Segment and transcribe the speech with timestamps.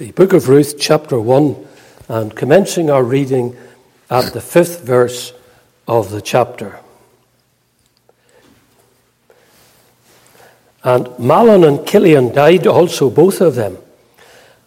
[0.00, 1.68] the book of Ruth, chapter 1,
[2.08, 3.54] and commencing our reading
[4.08, 5.34] at the fifth verse
[5.86, 6.80] of the chapter.
[10.82, 13.76] And Mahlon and Chilion died also, both of them.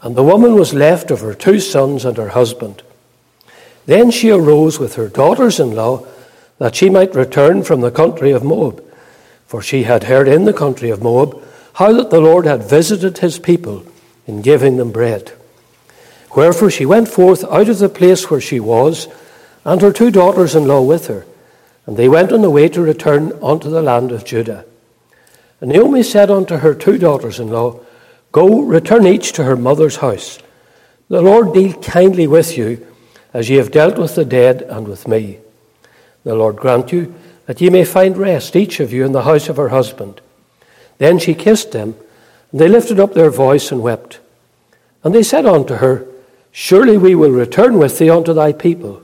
[0.04, 2.84] And the woman was left of her two sons and her husband.
[3.88, 6.06] Then she arose with her daughters in law
[6.60, 8.84] that she might return from the country of Moab.
[9.48, 11.44] For she had heard in the country of Moab
[11.74, 13.88] how that the Lord had visited his people
[14.26, 15.34] in giving them bread.
[16.36, 19.08] Wherefore she went forth out of the place where she was,
[19.66, 21.26] and her two daughters in law with her,
[21.86, 24.66] and they went on the way to return unto the land of Judah.
[25.62, 27.80] And Naomi said unto her two daughters in law,
[28.32, 30.40] Go, return each to her mother's house.
[31.08, 32.86] The Lord deal kindly with you,
[33.34, 35.38] as ye have dealt with the dead and with me.
[36.24, 37.14] The Lord grant you
[37.46, 40.22] that ye may find rest, each of you, in the house of her husband.
[40.98, 41.96] Then she kissed them
[42.54, 44.20] and they lifted up their voice and wept.
[45.04, 46.06] And they said unto her,
[46.52, 49.02] Surely we will return with thee unto thy people.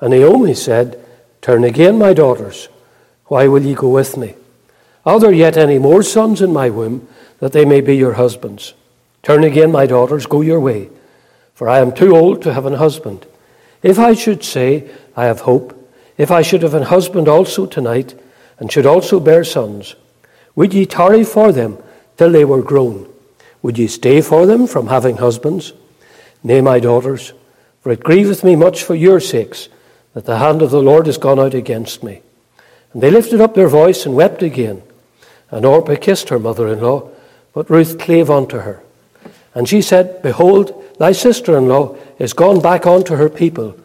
[0.00, 0.98] And Naomi said,
[1.42, 2.68] Turn again, my daughters.
[3.26, 4.34] Why will ye go with me?
[5.04, 7.06] Are there yet any more sons in my womb,
[7.40, 8.72] that they may be your husbands?
[9.22, 10.88] Turn again, my daughters, go your way,
[11.54, 13.26] for I am too old to have an husband.
[13.82, 15.78] If I should say, I have hope,
[16.16, 18.18] if I should have an husband also tonight,
[18.58, 19.94] and should also bear sons,
[20.54, 21.76] would ye tarry for them
[22.16, 23.12] till they were grown.
[23.62, 25.72] Would ye stay for them from having husbands?
[26.42, 27.32] Nay, my daughters,
[27.80, 29.68] for it grieveth me much for your sakes
[30.14, 32.22] that the hand of the Lord is gone out against me.
[32.92, 34.82] And they lifted up their voice and wept again.
[35.50, 37.08] And Orpah kissed her mother in law,
[37.54, 38.82] but Ruth clave unto her.
[39.54, 43.78] And she said, Behold, thy sister in law is gone back unto her people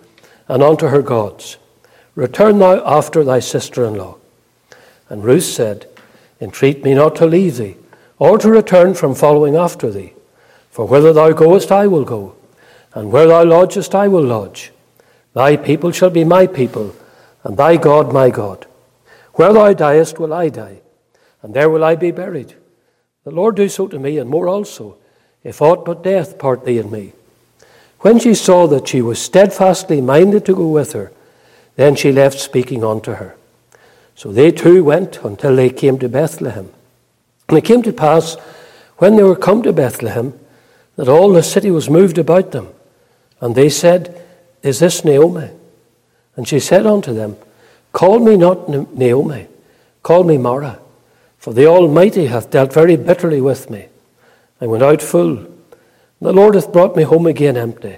[0.47, 1.57] and unto her gods.
[2.15, 4.17] Return thou after thy sister in law.
[5.09, 5.87] And Ruth said,
[6.41, 7.76] Entreat me not to leave thee
[8.19, 10.13] or to return from following after thee.
[10.71, 12.35] For whither thou goest, I will go,
[12.93, 14.71] and where thou lodgest, I will lodge.
[15.33, 16.95] Thy people shall be my people,
[17.43, 18.65] and thy God my God.
[19.33, 20.81] Where thou diest, will I die,
[21.41, 22.55] and there will I be buried.
[23.23, 24.97] The Lord do so to me, and more also,
[25.43, 27.13] if aught but death part thee and me.
[27.99, 31.11] When she saw that she was steadfastly minded to go with her,
[31.75, 33.35] then she left speaking unto her.
[34.15, 36.71] So they two went until they came to Bethlehem.
[37.49, 38.35] And it came to pass,
[38.97, 40.37] when they were come to Bethlehem,
[40.95, 42.69] that all the city was moved about them.
[43.39, 44.21] And they said,
[44.63, 45.49] Is this Naomi?
[46.35, 47.37] And she said unto them,
[47.93, 49.47] Call me not Naomi,
[50.03, 50.79] call me Mara,
[51.37, 53.87] for the Almighty hath dealt very bitterly with me.
[54.59, 55.47] I went out full, and
[56.19, 57.97] the Lord hath brought me home again empty.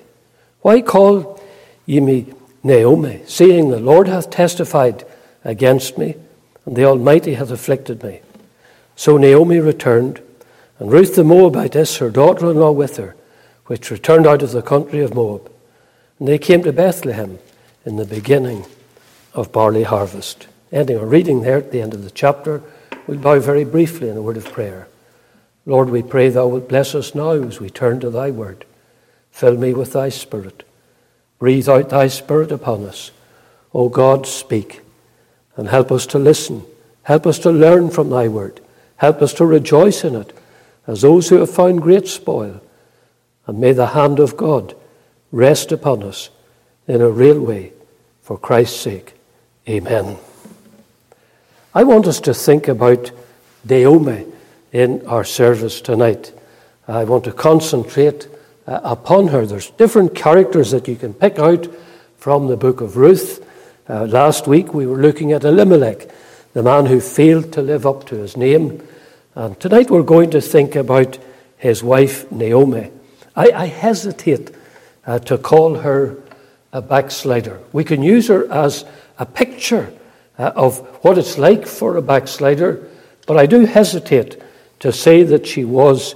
[0.62, 1.42] Why call
[1.86, 2.34] ye me
[2.64, 5.06] Naomi, seeing the Lord hath testified
[5.44, 6.16] against me,
[6.66, 8.22] and the Almighty hath afflicted me?
[9.00, 10.22] So Naomi returned,
[10.78, 13.16] and Ruth the Moabitess, her daughter in law, with her,
[13.68, 15.50] which returned out of the country of Moab.
[16.20, 17.40] And they came to Bethlehem
[17.86, 18.66] in the beginning
[19.34, 20.48] of barley harvest.
[20.74, 22.62] Ending our reading there at the end of the chapter,
[23.08, 24.90] we'll bow very briefly in a word of prayer.
[25.66, 28.66] Lord, we pray thou wilt bless us now as we turn to thy word.
[29.32, 30.64] Fill me with thy spirit.
[31.40, 33.12] Breathe out thy spirit upon us.
[33.74, 34.82] O God, speak
[35.56, 36.66] and help us to listen.
[37.04, 38.60] Help us to learn from thy word.
[39.00, 40.38] Help us to rejoice in it
[40.86, 42.62] as those who have found great spoil.
[43.48, 44.76] And may the hand of God
[45.32, 46.30] rest upon us
[46.86, 47.72] in a real way
[48.22, 49.14] for Christ's sake.
[49.68, 50.18] Amen.
[51.74, 53.12] I want us to think about
[53.64, 54.26] Naomi
[54.72, 56.34] in our service tonight.
[56.88, 58.28] I want to concentrate
[58.68, 59.46] uh, upon her.
[59.46, 61.68] There's different characters that you can pick out
[62.18, 63.46] from the book of Ruth.
[63.88, 66.10] Uh, last week we were looking at Elimelech,
[66.54, 68.86] the man who failed to live up to his name.
[69.36, 71.20] And tonight we're going to think about
[71.58, 72.90] his wife, Naomi.
[73.36, 74.52] I, I hesitate
[75.06, 76.18] uh, to call her
[76.74, 77.60] a backslider.
[77.72, 78.86] We can use her as
[79.20, 79.94] a picture
[80.40, 82.88] uh, of what it's like for a backslider,
[83.28, 84.42] but I do hesitate
[84.80, 86.16] to say that she was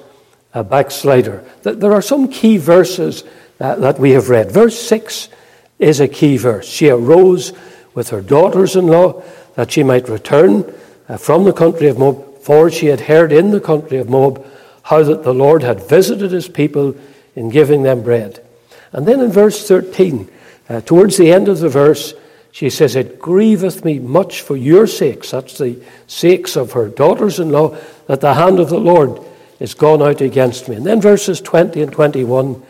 [0.56, 1.44] a backslider.
[1.62, 3.24] There are some key verses
[3.59, 4.51] uh, that we have read.
[4.51, 5.30] Verse 6
[5.77, 6.68] is a key verse.
[6.68, 7.54] She arose
[7.94, 9.21] with her daughters in law
[9.56, 10.74] that she might return
[11.07, 14.45] uh, from the country of Moab for she had heard in the country of Moab
[14.84, 16.94] how that the Lord had visited his people
[17.38, 18.45] in giving them bread.
[18.92, 20.30] And then in verse 13,
[20.68, 22.13] uh, towards the end of the verse,
[22.51, 27.40] she says, It grieveth me much for your sakes, that's the sakes of her daughters
[27.40, 29.22] in law, that the hand of the Lord
[29.62, 30.75] is gone out against me.
[30.75, 32.62] And then verses 20 and 21,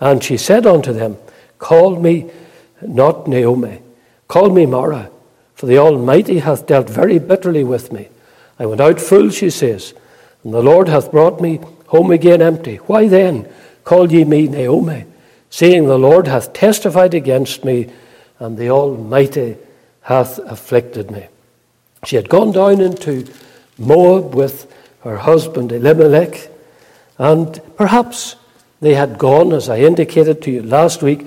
[0.00, 1.16] and she said unto them,
[1.58, 2.30] Call me
[2.82, 3.80] not Naomi,
[4.28, 5.10] call me Mara,
[5.54, 8.08] for the Almighty hath dealt very bitterly with me.
[8.58, 9.94] I went out full, she says,
[10.42, 12.76] and the Lord hath brought me home again empty.
[12.76, 13.48] Why then
[13.84, 15.04] call ye me Naomi,
[15.50, 17.90] saying, The Lord hath testified against me,
[18.38, 19.56] and the Almighty
[20.02, 21.26] hath afflicted me.
[22.04, 23.26] She had gone down into
[23.78, 24.72] Moab with
[25.02, 26.48] her husband Elimelech,
[27.18, 28.36] and perhaps
[28.80, 31.26] they had gone, as I indicated to you last week,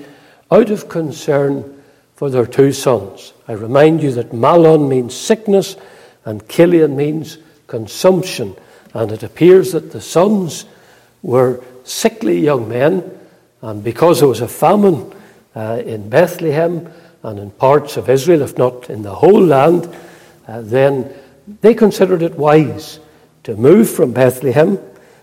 [0.50, 1.82] out of concern
[2.14, 3.32] for their two sons.
[3.46, 5.76] I remind you that Mahlon means sickness
[6.28, 7.38] and Chilion means
[7.68, 8.54] consumption.
[8.92, 10.66] And it appears that the sons
[11.22, 13.18] were sickly young men,
[13.62, 15.10] and because there was a famine
[15.56, 16.92] uh, in Bethlehem
[17.22, 19.88] and in parts of Israel, if not in the whole land,
[20.46, 21.10] uh, then
[21.62, 23.00] they considered it wise
[23.44, 24.78] to move from Bethlehem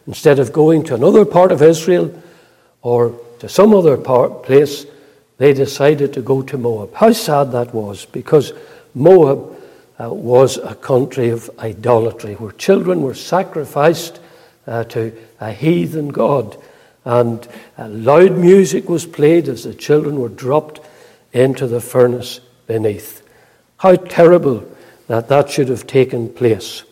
[0.07, 2.11] instead of going to another part of Israel
[2.81, 4.87] or to some other part, place.
[5.37, 6.95] They decided to go to Moab.
[6.95, 8.53] How sad that was, because
[8.95, 9.54] Moab
[9.99, 14.19] uh, was a country of idolatry where children were sacrificed
[14.67, 16.57] uh, to a heathen god.
[17.05, 17.47] And
[17.77, 20.81] uh, loud music was played as the children were dropped
[21.31, 23.21] into the furnace beneath.
[23.77, 24.69] How terrible
[25.07, 26.83] that that should have taken place.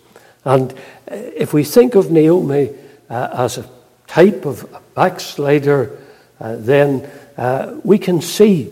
[0.46, 0.76] And uh,
[1.16, 2.70] if we think of Naomi
[3.10, 3.70] uh, as a
[4.08, 5.98] type of a backslider,
[6.40, 7.10] uh, then
[7.84, 8.66] we can see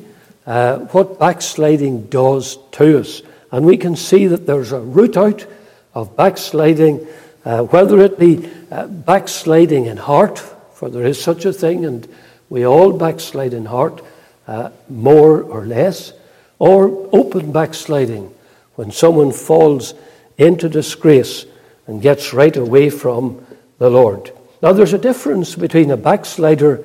[0.45, 3.21] what backsliding does to us.
[3.51, 5.45] And we can see that there's a root out
[5.93, 7.05] of backsliding,
[7.43, 10.39] uh, whether it be uh, backsliding in heart,
[10.73, 12.07] for there is such a thing, and
[12.49, 14.01] we all backslide in heart,
[14.47, 16.13] uh, more or less,
[16.59, 18.33] or open backsliding,
[18.75, 19.93] when someone falls
[20.37, 21.45] into disgrace
[21.87, 23.45] and gets right away from
[23.79, 24.31] the Lord.
[24.61, 26.75] Now, there's a difference between a backslider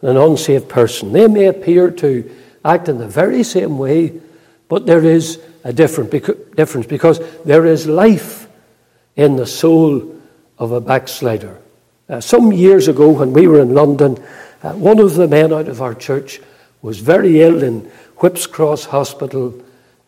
[0.00, 1.12] and an unsaved person.
[1.12, 2.30] They may appear to
[2.64, 4.20] act in the very same way,
[4.68, 6.10] but there is a different
[6.56, 8.48] difference because there is life
[9.16, 10.20] in the soul
[10.58, 11.58] of a backslider.
[12.08, 14.22] Uh, some years ago, when we were in London,
[14.62, 16.40] uh, one of the men out of our church
[16.82, 17.80] was very ill in
[18.18, 19.54] Whipps Cross Hospital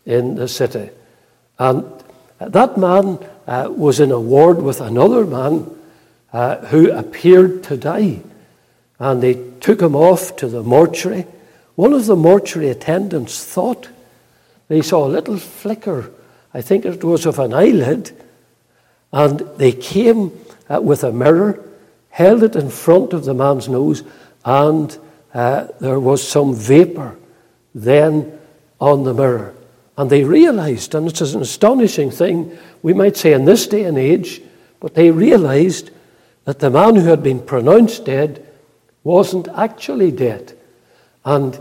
[0.04, 0.90] in the city.
[1.58, 1.84] And
[2.38, 5.70] that man uh, was in a ward with another man
[6.32, 8.20] uh, who appeared to die.
[8.98, 11.26] And they took him off to the mortuary.
[11.74, 13.88] One of the mortuary attendants thought
[14.68, 16.10] they saw a little flicker,
[16.52, 18.12] I think it was of an eyelid,
[19.12, 20.32] and they came
[20.68, 21.62] uh, with a mirror,
[22.10, 24.02] held it in front of the man's nose,
[24.44, 24.96] and
[25.32, 27.16] uh, there was some vapor
[27.74, 28.38] then
[28.80, 29.54] on the mirror.
[29.96, 33.98] And they realized, and it's an astonishing thing, we might say in this day and
[33.98, 34.42] age,
[34.80, 35.90] but they realized
[36.44, 38.46] that the man who had been pronounced dead
[39.02, 40.56] wasn't actually dead.
[41.24, 41.58] And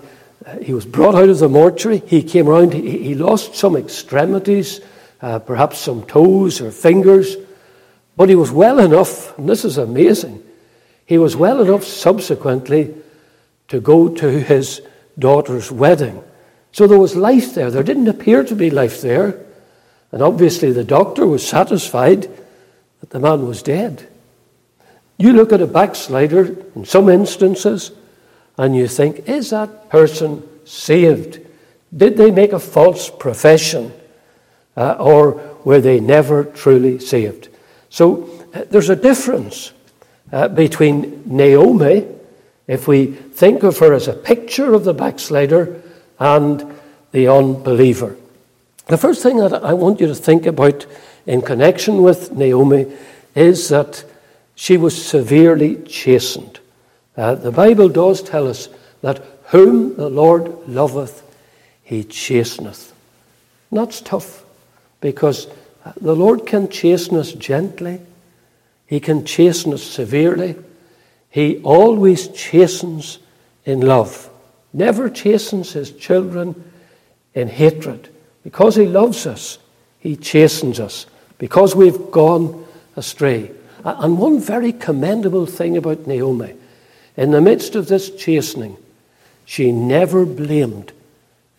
[0.62, 2.00] he was brought out of the mortuary.
[2.00, 4.81] He came around, he, he lost some extremities,
[5.22, 7.36] uh, perhaps some toes or fingers,
[8.16, 10.44] but he was well enough, and this is amazing,
[11.06, 12.94] he was well enough subsequently
[13.69, 14.81] to go to his
[15.18, 16.24] daughter's wedding.
[16.72, 17.69] So there was life there.
[17.69, 19.39] There didn't appear to be life there.
[20.12, 22.24] And obviously the doctor was satisfied
[23.00, 24.07] that the man was dead.
[25.18, 27.92] You look at a backslider in some instances,
[28.57, 31.39] and you think, is that person saved?
[31.95, 33.91] Did they make a false profession?
[34.75, 37.50] Uh, or were they never truly saved?
[37.89, 39.73] So uh, there's a difference
[40.31, 42.07] uh, between Naomi,
[42.67, 45.81] if we think of her as a picture of the backslider,
[46.19, 46.75] and
[47.12, 48.17] the unbeliever.
[48.88, 50.86] The first thing that I want you to think about
[51.25, 52.91] in connection with Naomi
[53.36, 54.03] is that
[54.55, 56.60] she was severely chastened.
[57.15, 58.70] Uh, the Bible does tell us
[59.01, 61.22] that whom the Lord loveth,
[61.84, 62.91] he chasteneth.
[63.70, 64.43] And that's tough
[65.01, 65.48] because
[66.00, 68.00] the Lord can chasten us gently,
[68.88, 70.55] he can chasten us severely.
[71.29, 73.17] He always chastens
[73.65, 74.29] in love,
[74.72, 76.72] never chastens his children
[77.34, 78.10] in hatred.
[78.43, 79.58] Because he loves us,
[80.00, 81.05] he chastens us
[81.38, 82.65] because we've gone
[82.96, 83.51] astray.
[83.84, 86.53] And one very commendable thing about Naomi
[87.15, 88.77] in the midst of this chastening,
[89.46, 90.91] she never blamed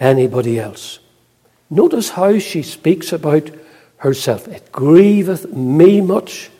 [0.00, 0.98] anybody else.
[1.70, 3.50] Notice how she speaks about
[3.98, 4.48] herself.
[4.48, 6.50] It grieveth me much.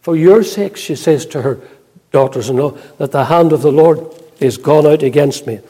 [0.00, 1.60] For your sake, she says to her
[2.12, 4.00] daughters in law, that the hand of the Lord
[4.40, 5.60] is gone out against me.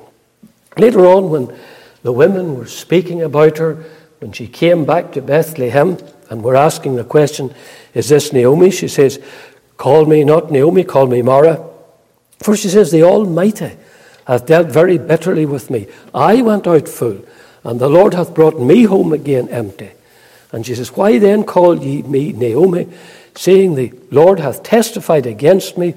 [0.78, 1.58] Later on, when
[2.02, 3.84] the women were speaking about her,
[4.20, 7.54] when she came back to Bethlehem and were asking the question,
[7.94, 8.70] Is this Naomi?
[8.70, 9.22] She says,
[9.76, 11.69] Call me not Naomi, call me Mara.
[12.42, 13.72] For she says, The Almighty
[14.26, 15.86] hath dealt very bitterly with me.
[16.14, 17.24] I went out full,
[17.64, 19.90] and the Lord hath brought me home again empty.
[20.52, 22.88] And she says, Why then call ye me Naomi,
[23.34, 25.94] saying, The Lord hath testified against me,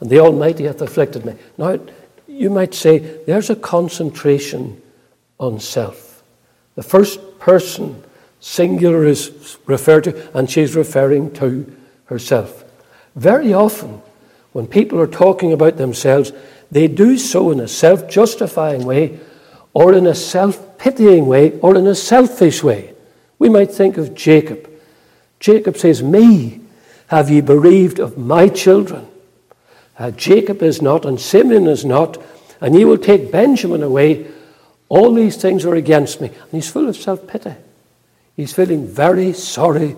[0.00, 1.34] and the Almighty hath afflicted me.
[1.56, 1.78] Now,
[2.26, 4.82] you might say there's a concentration
[5.38, 6.22] on self.
[6.74, 8.02] The first person
[8.40, 11.74] singular is referred to, and she's referring to
[12.06, 12.64] herself.
[13.14, 14.02] Very often,
[14.54, 16.32] when people are talking about themselves,
[16.70, 19.18] they do so in a self justifying way,
[19.72, 22.94] or in a self pitying way, or in a selfish way.
[23.40, 24.70] We might think of Jacob.
[25.40, 26.60] Jacob says, Me
[27.08, 29.08] have ye bereaved of my children.
[29.98, 32.22] Uh, Jacob is not, and Simeon is not,
[32.60, 34.24] and ye will take Benjamin away.
[34.88, 36.28] All these things are against me.
[36.28, 37.56] And he's full of self pity.
[38.36, 39.96] He's feeling very sorry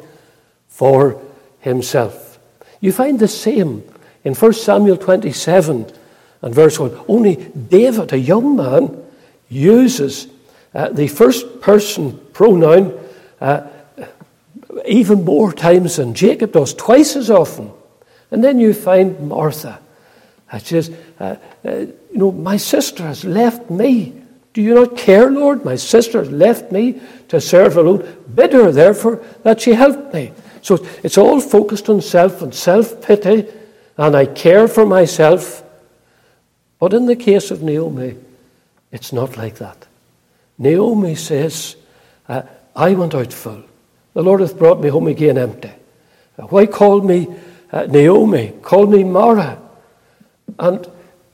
[0.66, 1.20] for
[1.60, 2.38] himself.
[2.80, 3.82] You find the same
[4.26, 5.86] in 1 Samuel 27
[6.42, 7.04] and verse 1.
[7.06, 9.04] Only David, a young man,
[9.48, 10.26] uses
[10.74, 12.98] uh, the first person pronoun
[13.40, 13.68] uh,
[14.84, 17.70] even more times than Jacob does, twice as often.
[18.32, 19.78] And then you find Martha.
[20.54, 20.90] She says,
[21.20, 24.12] uh, uh, You know, my sister has left me.
[24.54, 25.64] Do you not care, Lord?
[25.64, 28.02] My sister has left me to serve alone.
[28.34, 30.32] Bid her, therefore, that she help me.
[30.62, 33.46] So it's all focused on self and self pity,
[33.96, 35.62] and I care for myself.
[36.78, 38.16] But in the case of Naomi,
[38.92, 39.86] it's not like that.
[40.58, 41.76] Naomi says,
[42.28, 42.42] uh,
[42.74, 43.62] I went out full.
[44.14, 45.72] The Lord hath brought me home again empty.
[46.36, 47.28] Why call me
[47.72, 48.52] uh, Naomi?
[48.62, 49.58] Call me Mara.
[50.58, 50.86] And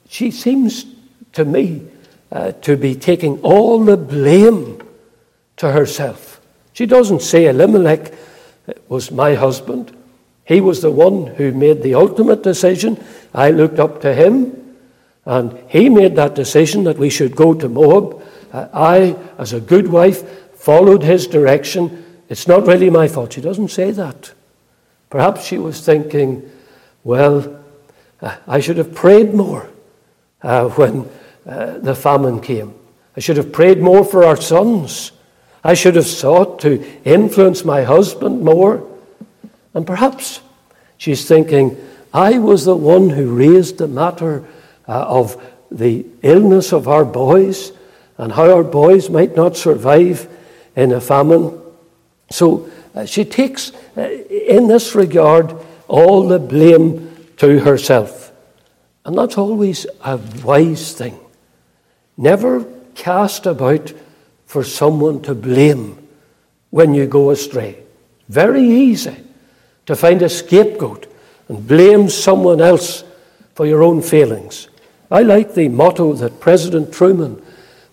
[0.09, 0.87] she seems
[1.33, 1.87] to me
[2.31, 4.81] uh, to be taking all the blame
[5.57, 6.41] to herself.
[6.73, 8.13] She doesn't say Elimelech
[8.89, 9.97] was my husband.
[10.53, 13.03] He was the one who made the ultimate decision.
[13.35, 14.77] I looked up to him,
[15.25, 18.23] and he made that decision that we should go to Moab.
[18.53, 22.05] Uh, I, as a good wife, followed his direction.
[22.29, 23.33] It's not really my fault.
[23.33, 24.35] She doesn't say that.
[25.09, 26.51] Perhaps she was thinking,
[27.03, 27.65] well,
[28.21, 29.71] uh, I should have prayed more
[30.43, 31.09] uh, when
[31.47, 32.75] uh, the famine came.
[33.17, 35.13] I should have prayed more for our sons.
[35.65, 38.92] I should have sought to influence my husband more.
[39.75, 40.41] And perhaps
[40.99, 41.77] she's thinking,
[42.13, 44.45] I was the one who raised the matter
[44.87, 47.73] uh, of the illness of our boys
[48.19, 50.29] and how our boys might not survive
[50.77, 51.59] in a famine.
[52.31, 55.55] So uh, she takes, uh, in this regard,
[55.89, 58.33] all the blame to herself.
[59.05, 61.19] And that's always a wise thing.
[62.17, 62.65] Never
[62.95, 63.93] cast about
[64.45, 66.07] for someone to blame
[66.71, 67.83] when you go astray.
[68.29, 69.17] Very easy
[69.87, 71.07] to find a scapegoat
[71.49, 73.05] and blame someone else
[73.55, 74.69] for your own failings.
[75.11, 77.43] I like the motto that President Truman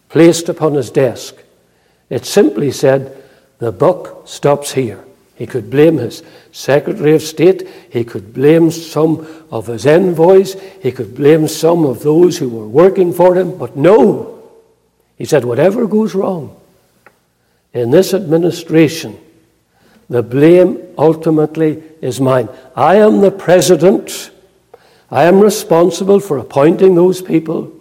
[0.07, 1.35] placed upon his desk.
[2.09, 3.21] It simply said,
[3.57, 5.03] The buck stops here.
[5.35, 7.67] He could blame his Secretary of State.
[7.89, 10.59] He could blame some of his envoys.
[10.81, 13.57] He could blame some of those who were working for him.
[13.57, 14.41] But no,
[15.17, 16.55] he said, whatever goes wrong
[17.73, 19.17] in this administration,
[20.09, 22.49] the blame ultimately is mine.
[22.75, 24.31] I am the president.
[25.11, 27.71] I am responsible for appointing those people.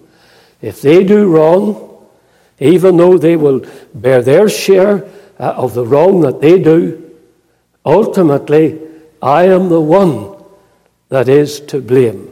[0.60, 2.06] If they do wrong,
[2.58, 5.04] even though they will bear their share
[5.38, 7.14] uh, of the wrong that they do,
[7.84, 8.80] ultimately,
[9.22, 10.36] I am the one
[11.08, 12.30] that is to blame.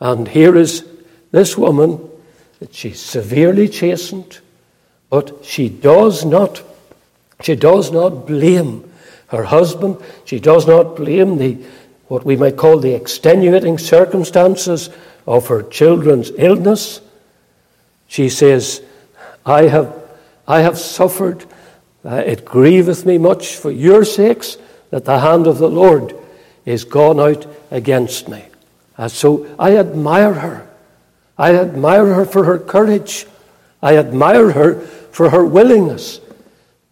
[0.00, 0.84] And here is
[1.30, 2.08] this woman
[2.60, 4.40] that she's severely chastened,
[5.10, 6.62] but she does not,
[7.42, 8.90] she does not blame
[9.28, 10.02] her husband.
[10.24, 11.58] She does not blame the
[12.08, 14.88] what we might call the extenuating circumstances
[15.26, 17.02] of her children's illness.
[18.06, 18.82] She says,
[19.44, 19.94] I have,
[20.46, 21.44] I have suffered.
[22.02, 24.56] Uh, it grieveth me much for your sakes
[24.88, 26.16] that the hand of the Lord
[26.64, 28.42] is gone out against me.
[28.96, 30.66] And so I admire her.
[31.36, 33.26] I admire her for her courage.
[33.82, 36.20] I admire her for her willingness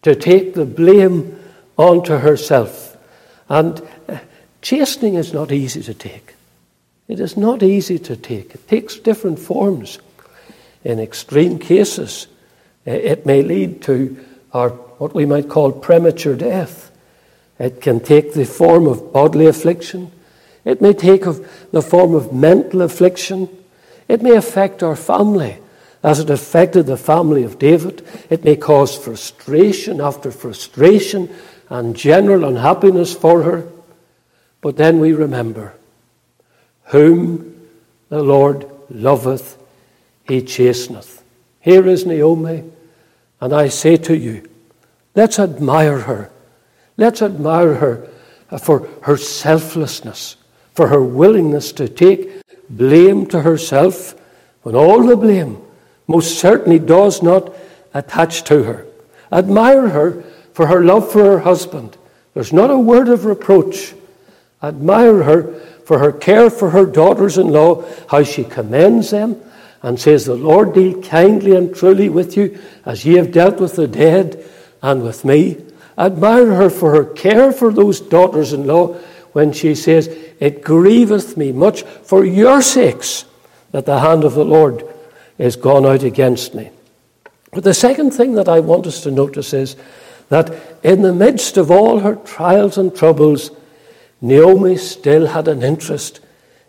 [0.07, 1.37] to take the blame
[1.75, 2.95] onto herself.
[3.49, 4.19] And uh,
[4.61, 6.35] chastening is not easy to take.
[7.09, 8.55] It is not easy to take.
[8.55, 9.99] It takes different forms.
[10.85, 12.27] In extreme cases,
[12.87, 16.89] uh, it may lead to our, what we might call premature death.
[17.59, 20.13] It can take the form of bodily affliction.
[20.63, 23.49] It may take of the form of mental affliction.
[24.07, 25.57] It may affect our family
[26.03, 28.05] as it affected the family of David.
[28.29, 31.29] It may cause frustration after frustration
[31.69, 33.67] and general unhappiness for her.
[34.61, 35.73] But then we remember
[36.85, 37.67] whom
[38.09, 39.57] the Lord loveth,
[40.27, 41.21] he chasteneth.
[41.59, 42.63] Here is Naomi,
[43.41, 44.49] and I say to you,
[45.15, 46.31] let's admire her.
[46.95, 48.07] Let's admire her
[48.59, 50.37] for her selflessness,
[50.73, 54.15] for her willingness to take blame to herself
[54.63, 55.61] when all the blame
[56.07, 57.53] most certainly does not
[57.93, 58.85] attach to her.
[59.31, 60.23] Admire her
[60.53, 61.97] for her love for her husband.
[62.33, 63.93] There's not a word of reproach.
[64.63, 69.41] Admire her for her care for her daughters in law, how she commends them
[69.81, 73.75] and says, The Lord deal kindly and truly with you as ye have dealt with
[73.75, 74.43] the dead
[74.81, 75.63] and with me.
[75.97, 78.93] Admire her for her care for those daughters in law
[79.33, 80.07] when she says,
[80.39, 83.25] It grieveth me much for your sakes
[83.71, 84.83] that the hand of the Lord
[85.37, 86.71] is gone out against me.
[87.51, 89.75] But the second thing that I want us to notice is
[90.29, 90.53] that
[90.83, 93.51] in the midst of all her trials and troubles,
[94.21, 96.19] Naomi still had an interest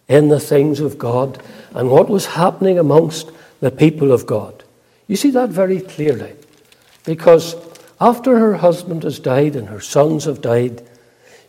[0.06, 1.42] in the things of God
[1.74, 4.64] and what was happening amongst the people of God.
[5.06, 6.34] You see that very clearly
[7.04, 7.56] because
[8.00, 10.86] after her husband has died and her sons have died,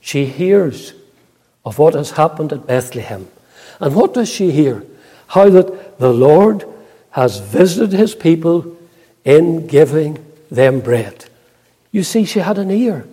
[0.01, 0.93] she hears
[1.65, 3.27] of what has happened at Bethlehem.
[3.79, 4.83] And what does she hear?
[5.27, 6.65] How that the Lord
[7.12, 8.78] has visited his people
[9.25, 11.25] in giving them bread.
[11.92, 13.08] You see, she had an ear.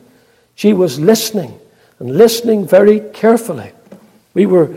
[0.55, 1.59] She was listening
[1.99, 3.73] and listening very carefully.
[4.35, 4.69] We were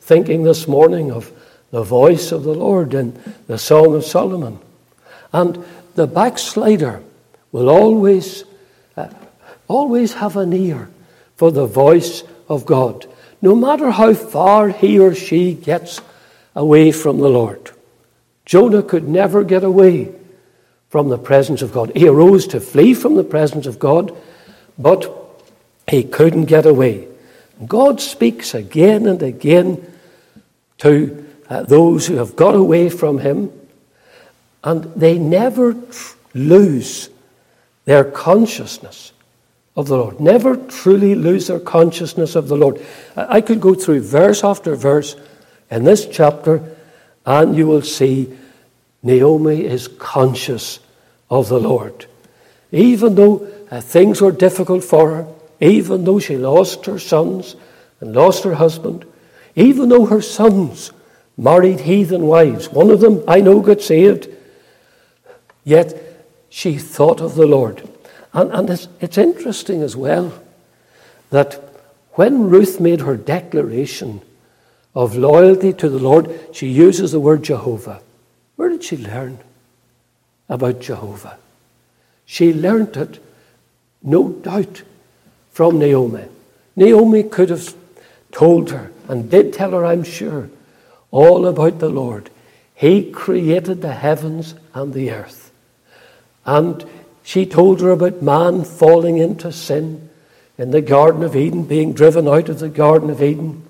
[0.00, 1.32] thinking this morning of
[1.70, 4.58] the voice of the Lord in the Song of Solomon.
[5.32, 5.64] And
[5.94, 7.02] the backslider
[7.52, 8.44] will always,
[8.96, 9.08] uh,
[9.68, 10.88] always have an ear
[11.36, 13.06] for the voice of God,
[13.42, 16.00] no matter how far he or she gets
[16.54, 17.70] away from the Lord.
[18.46, 20.14] Jonah could never get away
[20.88, 21.92] from the presence of God.
[21.94, 24.16] He arose to flee from the presence of God,
[24.78, 25.12] but
[25.88, 27.08] he couldn't get away.
[27.66, 29.92] God speaks again and again
[30.78, 33.52] to uh, those who have got away from him,
[34.62, 37.08] and they never tr- lose
[37.84, 39.12] their consciousness
[39.74, 40.20] of the Lord.
[40.20, 42.84] Never truly lose their consciousness of the Lord.
[43.16, 45.16] I could go through verse after verse
[45.70, 46.75] in this chapter,
[47.26, 48.32] and you will see
[49.02, 50.78] Naomi is conscious
[51.28, 52.06] of the Lord.
[52.72, 55.26] Even though uh, things were difficult for her,
[55.60, 57.56] even though she lost her sons
[58.00, 59.04] and lost her husband,
[59.54, 60.92] even though her sons
[61.36, 62.68] married heathen wives.
[62.70, 64.28] One of them, I know, got saved.
[65.64, 67.88] Yet she thought of the Lord.
[68.32, 70.32] And, and it's, it's interesting as well
[71.30, 71.54] that
[72.12, 74.22] when Ruth made her declaration
[74.96, 78.00] of loyalty to the Lord, she uses the word Jehovah.
[78.56, 79.38] Where did she learn
[80.48, 81.36] about Jehovah?
[82.24, 83.22] She learned it,
[84.02, 84.82] no doubt,
[85.52, 86.24] from Naomi.
[86.74, 87.74] Naomi could have
[88.32, 90.48] told her, and did tell her, I'm sure,
[91.10, 92.30] all about the Lord.
[92.74, 95.52] He created the heavens and the earth.
[96.46, 96.84] And
[97.22, 100.08] she told her about man falling into sin
[100.56, 103.65] in the Garden of Eden, being driven out of the Garden of Eden.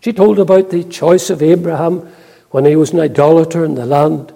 [0.00, 2.12] She told about the choice of Abraham
[2.50, 4.32] when he was an idolater in the land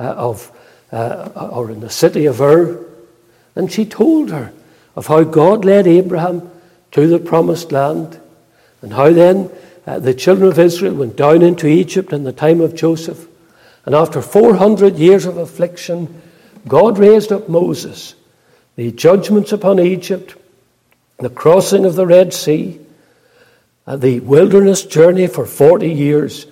[0.00, 0.50] uh, of,
[0.90, 2.84] uh, or in the city of Ur.
[3.54, 4.52] And she told her
[4.96, 6.50] of how God led Abraham
[6.92, 8.20] to the promised land
[8.80, 9.50] and how then
[9.86, 13.26] uh, the children of Israel went down into Egypt in the time of Joseph.
[13.84, 16.22] And after 400 years of affliction,
[16.66, 18.14] God raised up Moses.
[18.76, 20.34] The judgments upon Egypt,
[21.18, 22.80] the crossing of the Red Sea,
[23.86, 26.46] the wilderness journey for 40 years,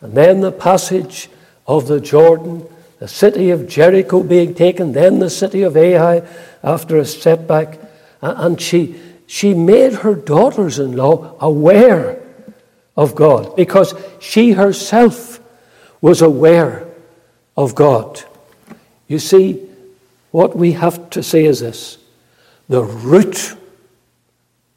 [0.00, 1.28] and then the passage
[1.66, 2.66] of the Jordan,
[2.98, 6.22] the city of Jericho being taken, then the city of Ai
[6.62, 7.78] after a setback.
[8.20, 12.20] And she, she made her daughters in law aware
[12.96, 15.40] of God because she herself
[16.00, 16.86] was aware
[17.56, 18.22] of God.
[19.06, 19.68] You see,
[20.30, 21.98] what we have to say is this
[22.68, 23.54] the root,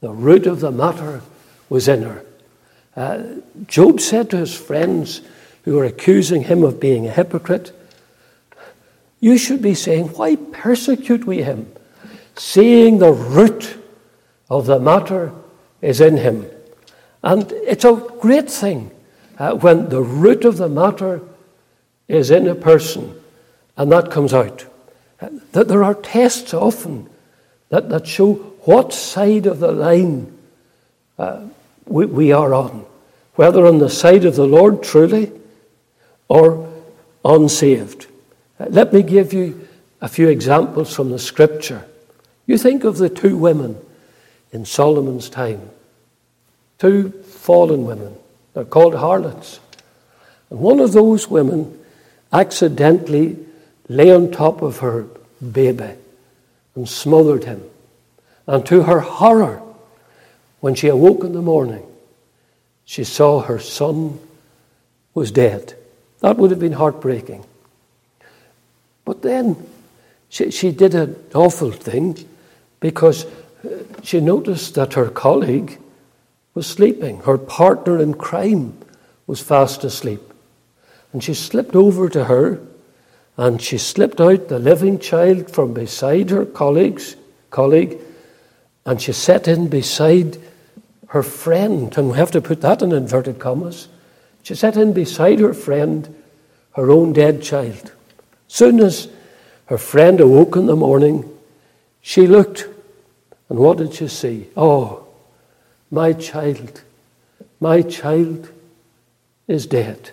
[0.02, 1.22] the root of the matter
[1.70, 2.26] was in her.
[2.96, 3.24] Uh,
[3.68, 5.22] Job said to his friends
[5.64, 7.72] who were accusing him of being a hypocrite,
[9.20, 11.72] You should be saying, Why persecute we him?
[12.36, 13.78] Seeing the root
[14.50, 15.34] of the matter
[15.82, 16.46] is in him.
[17.24, 18.92] And it's a great thing
[19.40, 21.22] uh, when the root of the matter
[22.08, 23.20] is in a person
[23.78, 24.66] and that comes out.
[25.20, 27.10] Uh, that there are tests often
[27.70, 28.34] that, that show
[28.66, 30.35] what side of the line
[31.18, 31.42] uh,
[31.86, 32.86] we, we are on,
[33.36, 35.32] whether on the side of the Lord truly
[36.28, 36.72] or
[37.24, 38.08] unsaved.
[38.60, 39.68] Uh, let me give you
[40.02, 41.86] a few examples from the scripture.
[42.46, 43.78] You think of the two women
[44.52, 45.70] in Solomon's time.
[46.78, 48.16] Two fallen women.
[48.54, 49.60] They're called harlots.
[50.50, 51.80] And one of those women
[52.32, 53.38] accidentally
[53.88, 55.08] lay on top of her
[55.52, 55.96] baby
[56.76, 57.64] and smothered him.
[58.48, 59.62] And to her horror,
[60.66, 61.86] when she awoke in the morning,
[62.86, 64.18] she saw her son
[65.14, 65.76] was dead.
[66.22, 67.46] That would have been heartbreaking.
[69.06, 69.64] But then
[70.28, 72.18] she, she did an awful thing
[72.80, 75.78] because uh, she noticed that her colleague
[76.56, 77.20] was sleeping.
[77.20, 78.76] Her partner in crime
[79.28, 80.34] was fast asleep.
[81.14, 82.60] And she slipped over to her
[83.38, 87.16] and she slipped out the living child from beside her colleagues,
[87.52, 88.00] colleague
[88.84, 90.40] and she sat in beside
[91.16, 91.98] her friend.
[91.98, 93.88] And we have to put that in inverted commas.
[94.44, 96.14] She sat in beside her friend,
[96.76, 97.94] her own dead child.
[98.50, 99.08] Soon as
[99.68, 101.24] her friend awoke in the morning,
[102.02, 102.68] she looked,
[103.48, 104.48] and what did she see?
[104.58, 105.08] Oh,
[105.90, 106.82] my child,
[107.62, 108.52] my child
[109.48, 110.12] is dead.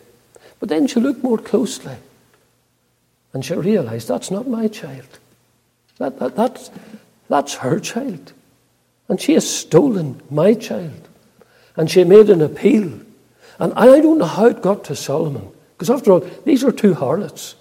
[0.60, 1.96] But then she looked more closely,
[3.32, 5.18] and she realized that's not my child.
[5.98, 6.70] That, that, that's,
[7.28, 8.32] that's her child.
[9.08, 11.08] And she has stolen my child.
[11.76, 13.00] And she made an appeal.
[13.58, 15.50] And I don't know how it got to Solomon.
[15.76, 17.54] Because after all, these are two harlots.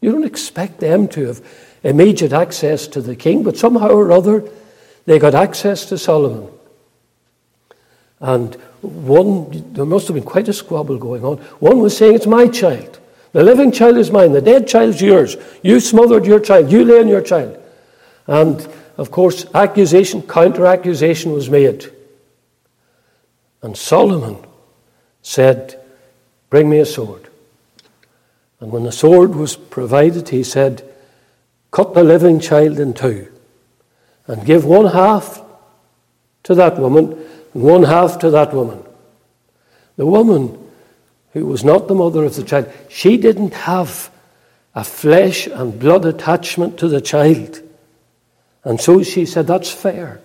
[0.00, 1.46] You don't expect them to have
[1.82, 4.48] immediate access to the king, but somehow or other
[5.06, 6.50] they got access to Solomon.
[8.20, 11.38] And one, there must have been quite a squabble going on.
[11.60, 12.98] One was saying, It's my child.
[13.32, 14.32] The living child is mine.
[14.32, 15.36] The dead child is yours.
[15.62, 16.70] You smothered your child.
[16.70, 17.58] You lay on your child.
[18.26, 21.90] And of course, accusation, counter accusation was made.
[23.62, 24.44] And Solomon
[25.22, 25.80] said,
[26.50, 27.28] Bring me a sword.
[28.60, 30.88] And when the sword was provided, he said,
[31.70, 33.26] Cut the living child in two
[34.26, 35.42] and give one half
[36.44, 37.12] to that woman
[37.52, 38.82] and one half to that woman.
[39.96, 40.58] The woman
[41.32, 44.10] who was not the mother of the child, she didn't have
[44.74, 47.60] a flesh and blood attachment to the child.
[48.64, 50.20] And so she said, That's fair.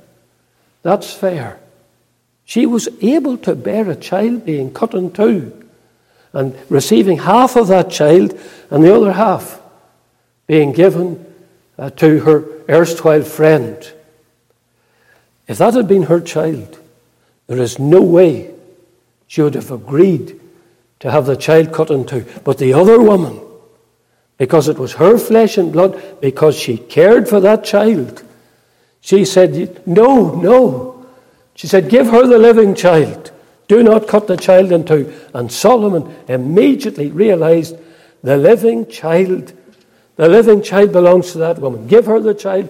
[0.82, 1.60] That's fair.
[2.46, 5.68] She was able to bear a child being cut in two
[6.34, 8.40] and receiving half of that child
[8.72, 9.62] and the other half
[10.48, 11.26] being given
[11.78, 13.94] uh, to her erstwhile friend.
[15.48, 16.80] If that had been her child,
[17.48, 18.54] there is no way
[19.28, 20.40] she would have agreed
[21.00, 22.26] to have the child cut in two.
[22.44, 23.40] But the other woman,
[24.38, 28.24] because it was her flesh and blood, because she cared for that child,
[29.02, 31.06] she said, No, no.
[31.56, 33.32] She said, Give her the living child.
[33.68, 35.14] Do not cut the child in two.
[35.34, 37.78] And Solomon immediately realized
[38.24, 39.54] the living child,
[40.16, 41.88] the living child belongs to that woman.
[41.88, 42.70] Give her the child.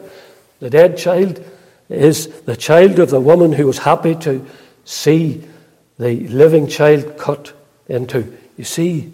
[0.60, 1.44] The dead child
[1.88, 4.46] is the child of the woman who was happy to
[4.86, 5.44] see
[5.98, 7.54] the living child cut
[7.88, 8.38] into.
[8.58, 9.14] You see,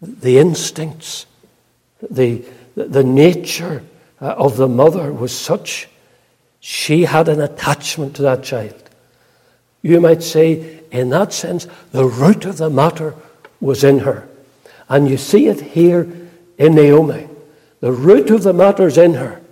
[0.00, 1.26] the instincts,
[2.10, 3.82] the, the nature
[4.20, 5.88] uh, of the mother was such
[6.66, 8.88] she had an attachment to that child.
[9.82, 13.14] You might say, in that sense, the root of the matter
[13.60, 14.26] was in her.
[14.88, 16.10] And you see it here
[16.56, 17.28] in Naomi.
[17.80, 19.42] The root of the matter is in her.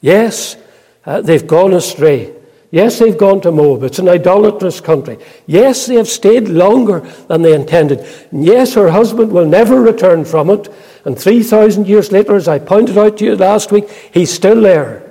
[0.00, 0.56] Yes,
[1.04, 2.34] uh, they've gone astray.
[2.70, 3.82] Yes, they've gone to Moab.
[3.82, 5.18] It's an idolatrous country.
[5.46, 8.08] Yes, they have stayed longer than they intended.
[8.30, 10.72] And yes, her husband will never return from it.
[11.04, 15.03] And 3,000 years later, as I pointed out to you last week, he's still there.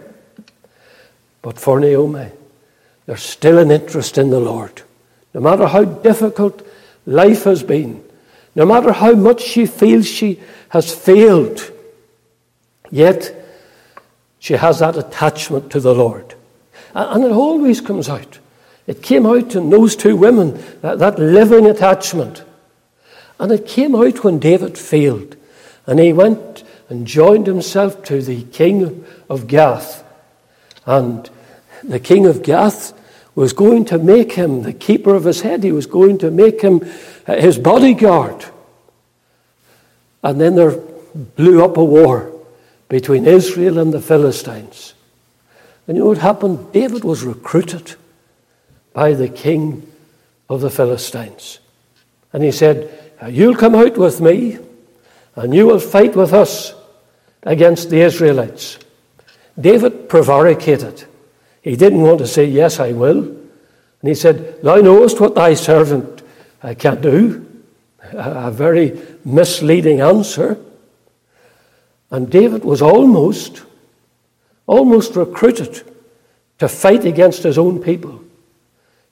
[1.43, 2.31] But for Naomi,
[3.05, 4.81] there's still an interest in the Lord.
[5.35, 6.65] No matter how difficult
[7.05, 8.03] life has been,
[8.55, 11.71] no matter how much she feels she has failed,
[12.89, 13.35] yet
[14.39, 16.33] she has that attachment to the Lord.
[16.95, 18.39] And it always comes out.
[18.87, 22.43] It came out in those two women, that, that living attachment.
[23.39, 25.35] And it came out when David failed.
[25.87, 30.03] And he went and joined himself to the king of Gath.
[30.85, 31.29] And
[31.83, 32.93] the king of Gath
[33.35, 35.63] was going to make him the keeper of his head.
[35.63, 36.81] He was going to make him
[37.27, 38.45] uh, his bodyguard.
[40.21, 40.77] And then there
[41.35, 42.31] blew up a war
[42.89, 44.93] between Israel and the Philistines.
[45.87, 46.71] And you know what happened?
[46.71, 47.95] David was recruited
[48.93, 49.91] by the king
[50.49, 51.59] of the Philistines.
[52.31, 52.89] And he said,
[53.27, 54.59] You'll come out with me,
[55.35, 56.73] and you will fight with us
[57.43, 58.77] against the Israelites.
[59.59, 61.05] David prevaricated.
[61.63, 63.19] He didn't want to say, Yes, I will.
[63.19, 66.21] And he said, Thou knowest what thy servant
[66.61, 67.49] uh, can do.
[68.11, 70.59] A very misleading answer.
[72.11, 73.63] And David was almost,
[74.67, 75.81] almost recruited
[76.59, 78.21] to fight against his own people.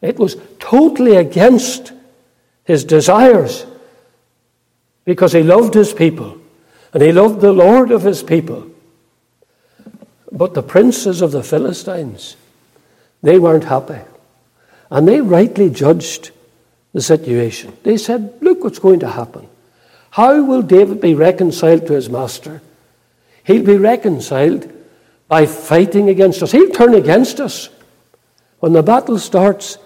[0.02, 1.94] It was totally against
[2.66, 3.66] his desires
[5.06, 6.38] because he loved his people
[6.94, 8.68] and he loved the Lord of his people.
[10.32, 12.36] But the princes of the Philistines,
[13.22, 14.00] they weren't happy.
[14.90, 16.32] And they rightly judged
[16.94, 17.78] the situation.
[17.84, 19.48] They said, Look what's going to happen.
[20.12, 22.62] How will David be reconciled to his master?
[23.44, 24.72] He'll be reconciled
[25.28, 26.52] by fighting against us.
[26.52, 27.70] He'll turn against us.
[28.60, 29.78] When the battle starts,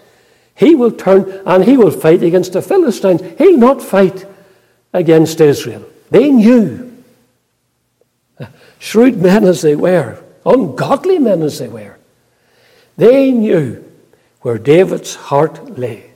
[0.55, 3.21] he will turn and he will fight against the Philistines.
[3.37, 4.25] He'll not fight
[4.93, 5.85] against Israel.
[6.09, 7.03] They knew.
[8.79, 11.94] Shrewd men as they were, ungodly men as they were,
[12.97, 13.83] they knew
[14.41, 16.11] where David's heart lay.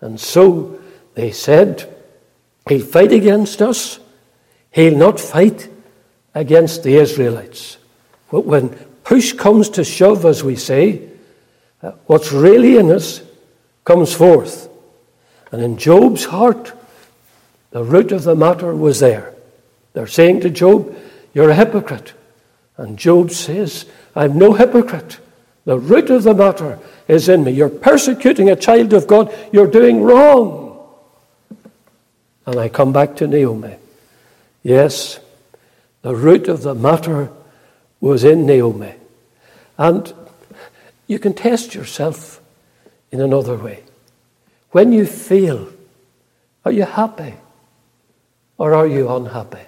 [0.00, 0.80] And so
[1.14, 1.88] they said,
[2.68, 3.98] He'll fight against us,
[4.70, 5.68] he'll not fight
[6.34, 7.78] against the Israelites.
[8.30, 8.70] But when
[9.04, 11.08] push comes to shove, as we say,
[11.82, 13.22] uh, what's really in us
[13.84, 14.68] comes forth.
[15.50, 16.72] And in Job's heart,
[17.70, 19.34] the root of the matter was there.
[19.92, 20.96] They're saying to Job,
[21.34, 22.12] You're a hypocrite.
[22.76, 25.18] And Job says, I'm no hypocrite.
[25.64, 27.52] The root of the matter is in me.
[27.52, 29.32] You're persecuting a child of God.
[29.52, 30.86] You're doing wrong.
[32.46, 33.76] And I come back to Naomi.
[34.62, 35.20] Yes,
[36.02, 37.30] the root of the matter
[38.00, 38.94] was in Naomi.
[39.78, 40.12] And
[41.06, 42.40] you can test yourself
[43.10, 43.84] in another way.
[44.70, 45.68] When you fail,
[46.64, 47.34] are you happy
[48.58, 49.66] or are you unhappy?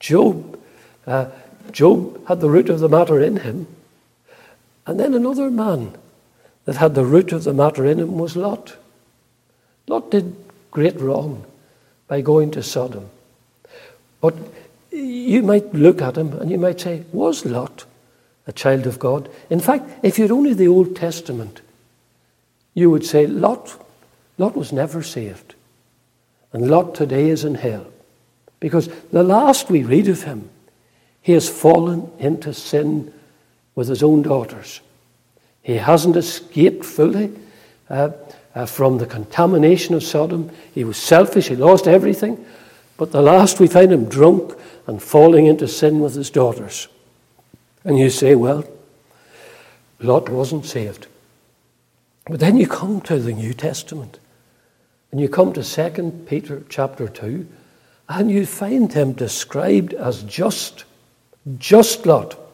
[0.00, 0.58] Job,
[1.06, 1.26] uh,
[1.70, 3.66] Job had the root of the matter in him.
[4.88, 5.92] And then another man
[6.64, 8.74] that had the root of the matter in him was Lot.
[9.86, 10.34] Lot did
[10.70, 11.44] great wrong
[12.08, 13.10] by going to Sodom.
[14.22, 14.34] But
[14.90, 17.84] you might look at him and you might say, Was Lot
[18.46, 19.30] a child of God?
[19.50, 21.60] In fact, if you'd only the Old Testament,
[22.72, 23.76] you would say, Lot,
[24.38, 25.54] Lot was never saved.
[26.50, 27.86] And Lot today is in hell.
[28.58, 30.48] Because the last we read of him,
[31.20, 33.12] he has fallen into sin
[33.78, 34.80] with his own daughters.
[35.62, 37.30] He hasn't escaped fully
[37.88, 38.10] uh,
[38.52, 40.50] uh, from the contamination of Sodom.
[40.74, 42.44] He was selfish, he lost everything.
[42.96, 44.52] But the last we find him drunk
[44.88, 46.88] and falling into sin with his daughters.
[47.84, 48.64] And you say, well,
[50.00, 51.06] Lot wasn't saved.
[52.26, 54.18] But then you come to the New Testament
[55.12, 57.46] and you come to 2 Peter chapter 2
[58.08, 60.82] and you find him described as just,
[61.58, 62.47] just Lot.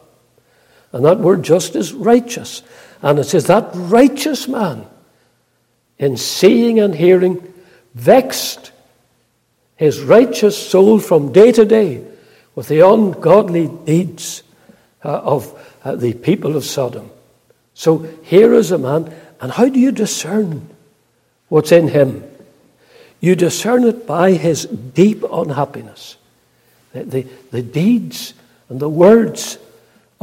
[0.95, 2.63] And that word just is righteous.
[3.01, 4.85] And it says that righteous man,
[5.99, 7.53] in seeing and hearing,
[7.93, 8.71] vexed
[9.75, 12.01] his righteous soul from day to day
[12.55, 14.41] with the ungodly deeds
[15.03, 15.53] uh, of
[15.83, 17.11] uh, the people of Sodom.
[17.73, 20.69] So here is a man, and how do you discern
[21.49, 22.23] what's in him?
[23.19, 26.15] You discern it by his deep unhappiness.
[26.93, 28.33] The, the, the deeds
[28.69, 29.57] and the words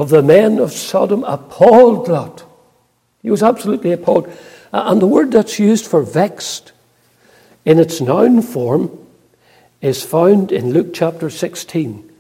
[0.03, 2.43] of the men of Sodom appalled Lot.
[3.23, 4.27] He was absolutely appalled.
[4.73, 6.73] Uh, and the word that's used for vexed
[7.65, 8.91] in its noun form
[9.81, 12.11] is found in Luke chapter 16,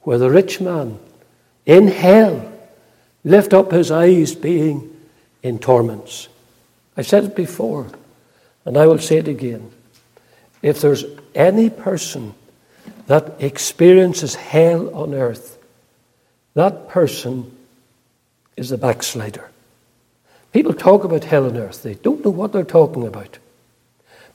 [0.00, 0.98] where the rich man
[1.66, 2.50] in hell
[3.24, 4.90] lift up his eyes being
[5.42, 6.28] in torments.
[6.96, 7.88] I've said it before,
[8.64, 9.70] and I will say it again.
[10.62, 12.32] If there's any person
[13.06, 15.57] that experiences hell on earth,
[16.58, 17.56] that person
[18.56, 19.50] is a backslider.
[20.52, 23.38] People talk about hell on earth, they don't know what they're talking about.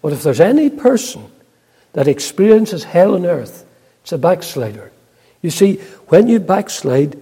[0.02, 1.26] But if there's any person
[1.94, 3.66] that experiences hell on earth,
[4.02, 4.92] it's a backslider.
[5.42, 7.20] You see, when you backslide,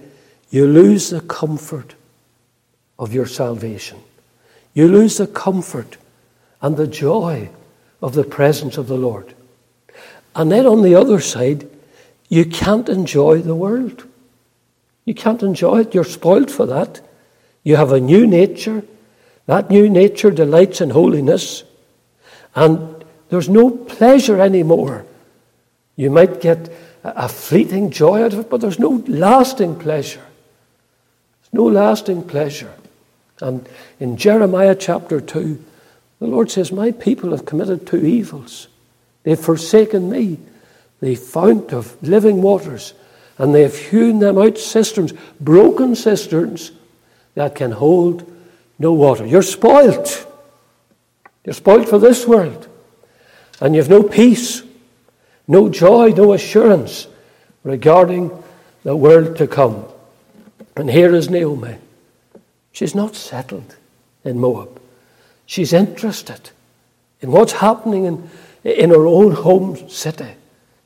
[0.50, 1.94] you lose the comfort
[2.98, 3.98] of your salvation.
[4.74, 5.96] You lose the comfort
[6.60, 7.50] and the joy
[8.00, 9.34] of the presence of the Lord.
[10.34, 11.68] And then on the other side,
[12.28, 14.06] you can't enjoy the world.
[15.04, 15.94] You can't enjoy it.
[15.94, 17.00] You're spoiled for that.
[17.62, 18.84] You have a new nature.
[19.46, 21.64] That new nature delights in holiness.
[22.54, 25.04] And there's no pleasure anymore.
[25.96, 26.72] You might get
[27.04, 30.24] a fleeting joy out of it, but there's no lasting pleasure.
[31.40, 32.72] There's no lasting pleasure.
[33.40, 35.64] And in Jeremiah chapter 2,
[36.20, 38.68] the Lord says, My people have committed two evils.
[39.24, 40.38] They've forsaken me,
[41.00, 42.94] the fount of living waters,
[43.38, 46.72] and they have hewn them out cisterns, broken cisterns
[47.34, 48.30] that can hold
[48.78, 49.26] no water.
[49.26, 50.26] You're spoilt.
[51.44, 52.68] You're spoilt for this world.
[53.60, 54.62] And you have no peace,
[55.46, 57.06] no joy, no assurance
[57.62, 58.30] regarding
[58.82, 59.84] the world to come.
[60.76, 61.76] And here is Naomi.
[62.72, 63.76] She's not settled
[64.24, 64.80] in Moab.
[65.46, 66.50] She's interested
[67.20, 68.30] in what's happening in,
[68.64, 70.34] in her own home city.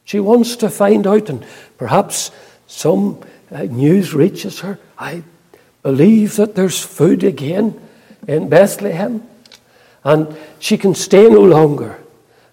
[0.07, 1.45] She wants to find out, and
[1.77, 2.31] perhaps
[2.67, 4.79] some uh, news reaches her.
[4.99, 5.25] I
[5.83, 7.79] believe that there's food again
[8.27, 9.27] in Bethlehem.
[10.05, 11.99] And she can stay no longer.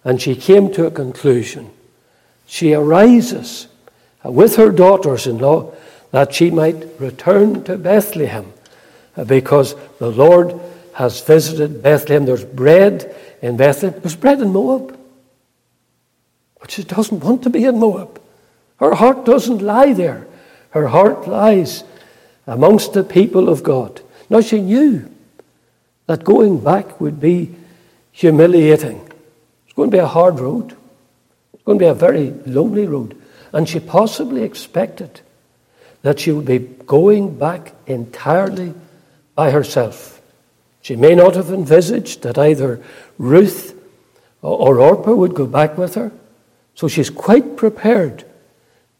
[0.04, 1.70] And she came to a conclusion.
[2.46, 3.68] she arises
[4.24, 5.74] with her daughters in law
[6.12, 8.52] that she might return to Bethlehem
[9.28, 10.60] because the Lord
[10.94, 12.26] has visited Bethlehem.
[12.26, 14.00] There's bread in Bethlehem.
[14.02, 14.98] There's bread in Moab.
[16.64, 18.22] But she doesn't want to be in Moab.
[18.78, 20.26] Her heart doesn't lie there.
[20.70, 21.84] Her heart lies
[22.48, 24.00] amongst the people of God.
[24.30, 25.12] Now she knew
[26.06, 27.54] that going back would be
[28.14, 29.02] humiliating.
[29.66, 30.74] It's going to be a hard road.
[31.54, 33.22] It's going to be a very lonely road.
[33.52, 35.20] And she possibly expected
[36.02, 38.74] that she would be going back entirely
[39.36, 40.22] by herself.
[40.82, 42.82] She may not have envisaged that either
[43.18, 43.78] Ruth
[44.42, 46.14] or Orpah would go back with her.
[46.76, 48.26] So she's quite prepared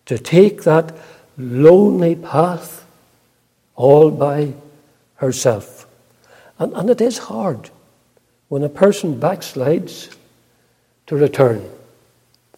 [0.06, 0.96] to take that
[1.38, 2.86] lonely path
[3.76, 4.54] all by
[5.16, 5.88] herself.
[6.60, 7.70] And, and it is hard
[8.50, 10.16] when a person backslides
[11.08, 11.68] to return.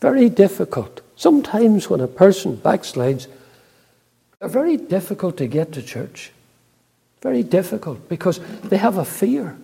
[0.01, 1.01] Very difficult.
[1.15, 3.27] Sometimes when a person backslides,
[4.39, 6.31] they're very difficult to get to church.
[7.21, 9.57] Very difficult because they have a fear.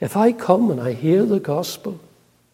[0.00, 2.00] If I come and I hear the gospel,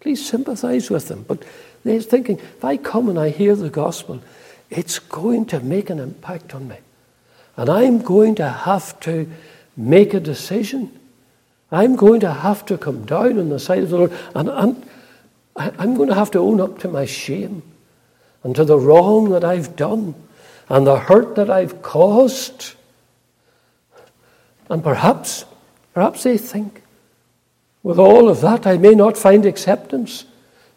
[0.02, 1.24] please sympathize with them.
[1.26, 1.44] But
[1.84, 4.20] they're thinking, if I come and I hear the gospel,
[4.68, 6.76] it's going to make an impact on me.
[7.56, 9.30] And I'm going to have to
[9.76, 10.98] make a decision.
[11.70, 14.12] I'm going to have to come down on the side of the Lord.
[14.34, 14.84] And,
[15.54, 17.62] I'm going to have to own up to my shame
[18.42, 20.14] and to the wrong that I've done
[20.68, 22.74] and the hurt that I've caused.
[24.68, 25.44] And perhaps,
[25.92, 26.82] perhaps they think,
[27.83, 30.25] with all of that, I may not find acceptance.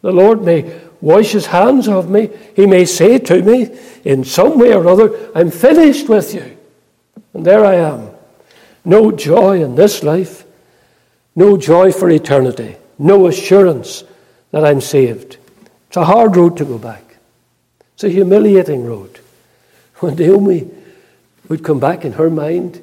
[0.01, 2.29] The Lord may wash his hands of me.
[2.55, 6.57] He may say to me, in some way or other, I'm finished with you.
[7.33, 8.09] And there I am.
[8.83, 10.45] No joy in this life,
[11.35, 14.03] no joy for eternity, no assurance
[14.51, 15.37] that I'm saved.
[15.87, 17.17] It's a hard road to go back.
[17.93, 19.19] It's a humiliating road.
[19.99, 20.69] When Naomi
[21.47, 22.81] would come back in her mind,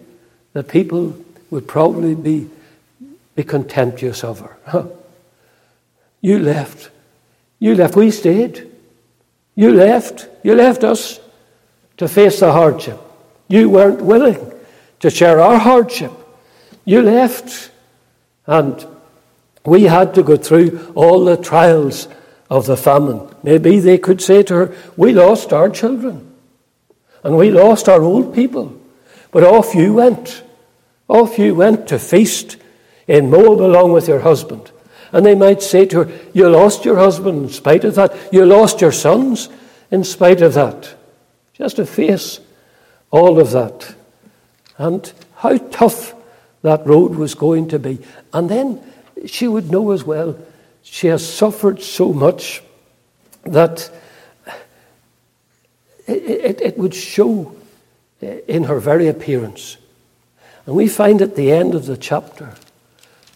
[0.54, 1.16] the people
[1.50, 2.48] would probably be,
[3.34, 4.56] be contemptuous of her.
[4.66, 4.86] Huh.
[6.20, 6.90] You left.
[7.58, 7.96] You left.
[7.96, 8.70] We stayed.
[9.54, 10.28] You left.
[10.42, 11.20] You left us
[11.96, 12.98] to face the hardship.
[13.48, 14.52] You weren't willing
[15.00, 16.12] to share our hardship.
[16.84, 17.70] You left.
[18.46, 18.86] And
[19.64, 22.08] we had to go through all the trials
[22.50, 23.28] of the famine.
[23.42, 26.34] Maybe they could say to her, We lost our children.
[27.22, 28.78] And we lost our old people.
[29.30, 30.42] But off you went.
[31.08, 32.56] Off you went to feast
[33.06, 34.70] in Moab along with your husband.
[35.12, 38.16] And they might say to her, You lost your husband in spite of that.
[38.32, 39.48] You lost your sons
[39.90, 40.94] in spite of that.
[41.52, 42.40] Just to face
[43.10, 43.94] all of that.
[44.78, 46.14] And how tough
[46.62, 47.98] that road was going to be.
[48.32, 48.82] And then
[49.26, 50.38] she would know as well,
[50.82, 52.62] she has suffered so much
[53.44, 53.90] that
[56.06, 57.54] it, it, it would show
[58.20, 59.76] in her very appearance.
[60.66, 62.54] And we find at the end of the chapter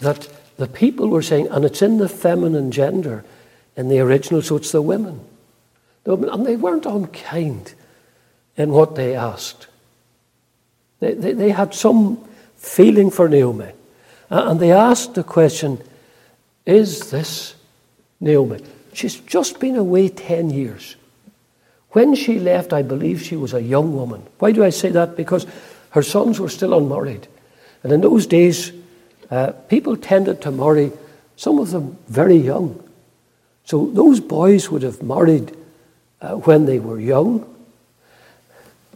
[0.01, 3.25] that the people were saying, and it's in the feminine gender
[3.77, 5.21] in the original, so it's the women.
[6.05, 7.75] And they weren't unkind
[8.57, 9.67] in what they asked.
[11.01, 12.25] They, they, they had some
[12.57, 13.73] feeling for Naomi.
[14.31, 15.83] And they asked the question
[16.65, 17.55] Is this
[18.21, 18.61] Naomi?
[18.93, 20.97] She's just been away 10 years.
[21.91, 24.23] When she left, I believe she was a young woman.
[24.39, 25.17] Why do I say that?
[25.17, 25.47] Because
[25.91, 27.29] her sons were still unmarried.
[27.83, 28.73] And in those days,
[29.31, 30.93] uh, people tended to marry,
[31.37, 32.83] some of them very young.
[33.65, 35.57] So those boys would have married
[36.21, 37.53] uh, when they were young.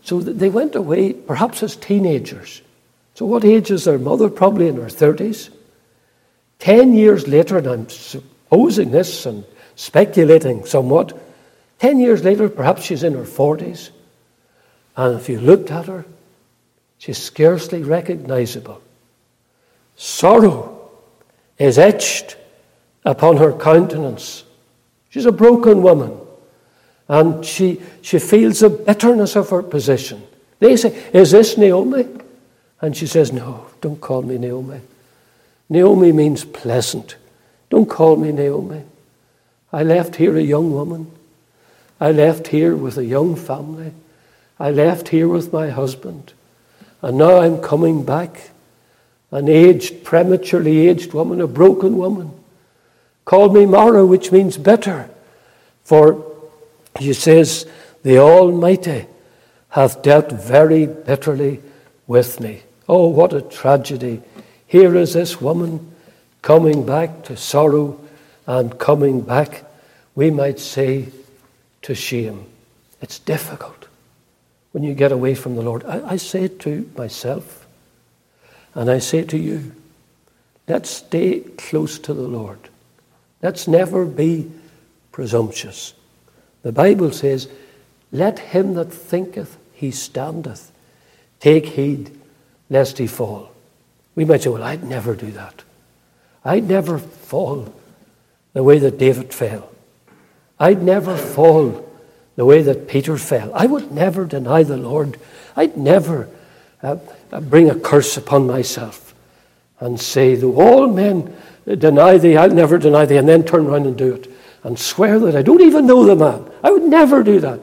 [0.02, 2.62] So they went away perhaps as teenagers.
[3.14, 4.30] So, what age is their mother?
[4.30, 5.50] Probably in her 30s.
[6.58, 9.44] Ten years later, and I'm supposing this and
[9.76, 11.18] speculating somewhat,
[11.78, 13.90] ten years later, perhaps she's in her 40s.
[14.96, 16.06] And if you looked at her,
[16.98, 18.80] she's scarcely recognizable.
[20.00, 20.88] Sorrow
[21.58, 22.38] is etched
[23.04, 24.44] upon her countenance.
[25.10, 26.18] She's a broken woman.
[27.06, 30.22] And she, she feels the bitterness of her position.
[30.58, 32.06] They say, Is this Naomi?
[32.80, 34.80] And she says, No, don't call me Naomi.
[35.68, 37.16] Naomi means pleasant.
[37.68, 38.84] Don't call me Naomi.
[39.70, 41.10] I left here a young woman.
[42.00, 43.92] I left here with a young family.
[44.58, 46.32] I left here with my husband.
[47.02, 48.48] And now I'm coming back,
[49.30, 52.32] an aged, prematurely aged woman, a broken woman.
[53.24, 55.08] called me Mara, which means bitter.
[55.84, 56.24] For
[56.98, 57.66] he says,
[58.02, 59.06] The Almighty
[59.68, 61.62] hath dealt very bitterly
[62.06, 62.62] with me.
[62.88, 64.20] Oh, what a tragedy.
[64.66, 65.94] Here is this woman
[66.42, 68.00] coming back to sorrow
[68.46, 69.64] and coming back,
[70.16, 71.08] we might say,
[71.82, 72.46] to shame.
[73.00, 73.86] It's difficult
[74.72, 75.84] when you get away from the Lord.
[75.84, 77.59] I, I say it to myself,
[78.74, 79.74] and I say to you
[80.68, 82.58] let's stay close to the Lord.
[83.42, 84.50] Let's never be
[85.12, 85.94] presumptuous.
[86.62, 87.48] The Bible says,
[88.12, 90.70] Let him that thinketh he standeth
[91.40, 92.16] take heed
[92.68, 93.50] lest he fall.
[94.14, 95.62] We might say, Well, I'd never do that.
[96.44, 97.74] I'd never fall
[98.52, 99.70] the way that David fell.
[100.58, 101.88] I'd never fall
[102.36, 103.52] the way that Peter fell.
[103.54, 105.18] I would never deny the Lord.
[105.56, 106.28] I'd never
[106.82, 106.96] uh,
[107.40, 109.14] bring a curse upon myself
[109.78, 111.34] and say, though all men
[111.66, 114.30] deny thee, I'll never deny thee, and then turn around and do it
[114.62, 116.50] and swear that I don't even know the man.
[116.62, 117.60] I would never do that.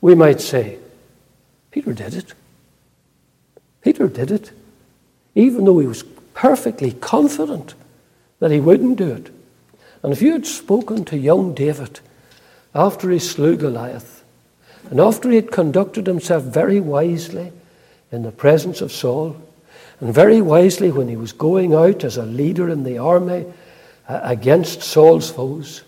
[0.00, 0.78] We might say,
[1.70, 2.34] Peter did it.
[3.82, 4.50] Peter did it,
[5.34, 6.02] even though he was
[6.34, 7.74] perfectly confident
[8.40, 9.30] that he wouldn't do it.
[10.02, 12.00] And if you had spoken to young David
[12.74, 14.24] after he slew Goliath,
[14.90, 17.52] and after he had conducted himself very wisely
[18.12, 19.36] in the presence of Saul,
[20.00, 23.46] and very wisely when he was going out as a leader in the army
[24.08, 25.82] uh, against Saul's foes,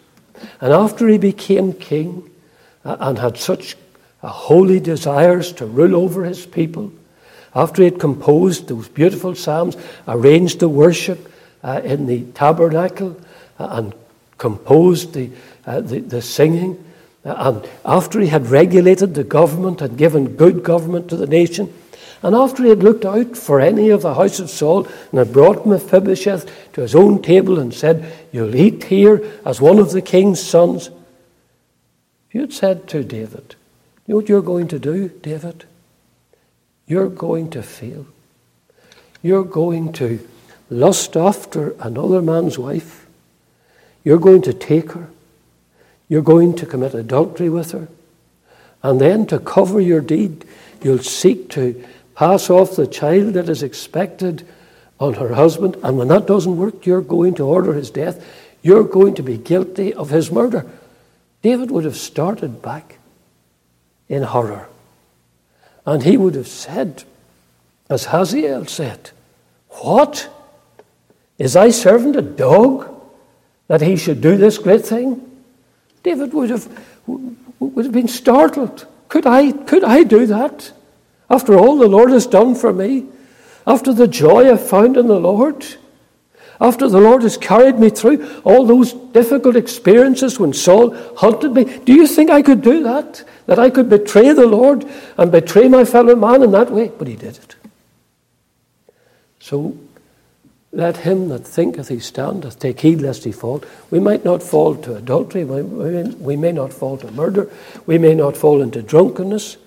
[0.61, 2.31] and after he became king
[2.85, 3.77] uh, and had such
[4.23, 6.93] uh, holy desires to rule over his people,
[7.55, 11.33] after he had composed those beautiful psalms, arranged the worship
[11.65, 13.21] in the tabernacle,
[13.59, 13.93] and
[14.39, 15.31] composed the,
[15.65, 16.83] the, the, singing,
[17.25, 21.73] and after he had regulated the government and given good government to the nation,
[22.23, 25.33] and after he had looked out for any of the house of Saul and had
[25.33, 30.03] brought Mephibosheth to his own table and said, You'll eat here as one of the
[30.03, 30.89] king's sons,
[32.29, 33.55] if you had said to David,
[34.07, 35.65] You know what you're going to do, David?
[36.87, 38.07] You're going to fail.
[39.23, 40.27] You're going to
[40.71, 43.07] lust after another man's wife.
[44.05, 45.09] You're going to take her.
[46.09, 47.89] You're going to commit adultery with her.
[48.83, 50.45] And then to cover your deed,
[50.83, 51.85] you'll seek to
[52.19, 54.45] pass off the child that is expected
[54.99, 55.77] on her husband.
[55.85, 58.27] And when that doesn't work, you're going to order his death.
[58.61, 60.67] You're going to be guilty of his murder.
[61.43, 62.99] David would have started back
[64.09, 64.67] in horror.
[65.87, 67.05] And he would have said,
[67.89, 69.11] as Hazael said,
[69.69, 70.29] What?
[71.39, 73.01] Is thy servant a dog
[73.69, 75.25] that he should do this great thing?
[76.03, 76.67] David would have,
[77.07, 78.89] would have been startled.
[79.09, 80.73] Could I, could I do that?
[81.31, 83.07] After all the Lord has done for me?
[83.67, 85.67] After the joy I've found in the Lord?
[86.61, 91.65] After the Lord has carried me through all those difficult experiences when Saul hunted me,
[91.85, 93.23] do you think I could do that?
[93.47, 94.85] That I could betray the Lord
[95.17, 96.91] and betray my fellow man in that way?
[96.99, 97.57] But he did it.
[99.39, 99.77] So
[100.73, 103.63] let him that thinketh he standeth take heed lest he fall.
[103.91, 107.49] We might not fall to adultery, we may not fall to murder,
[107.87, 109.59] we may not fall into drunkenness,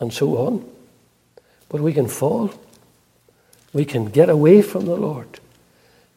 [0.00, 0.68] and so on.
[1.68, 2.50] But we can fall.
[3.72, 5.40] We can get away from the Lord,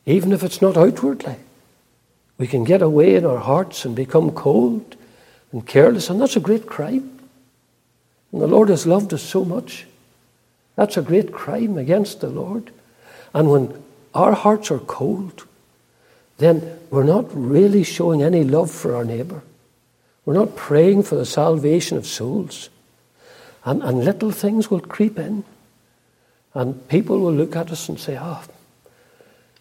[0.05, 1.36] even if it's not outwardly.
[2.38, 4.95] We can get away in our hearts and become cold
[5.51, 7.19] and careless, and that's a great crime.
[8.32, 9.88] And the Lord has loved us so much.
[10.75, 12.71] That's a great crime against the Lord.
[13.34, 15.47] And when our hearts are cold,
[16.38, 19.41] then we're not really showing any love for our neighbour.
[20.25, 22.69] We're not praying for the salvation of souls.
[23.68, 25.43] And, and little things will creep in.
[26.53, 28.41] And people will look at us and say, oh,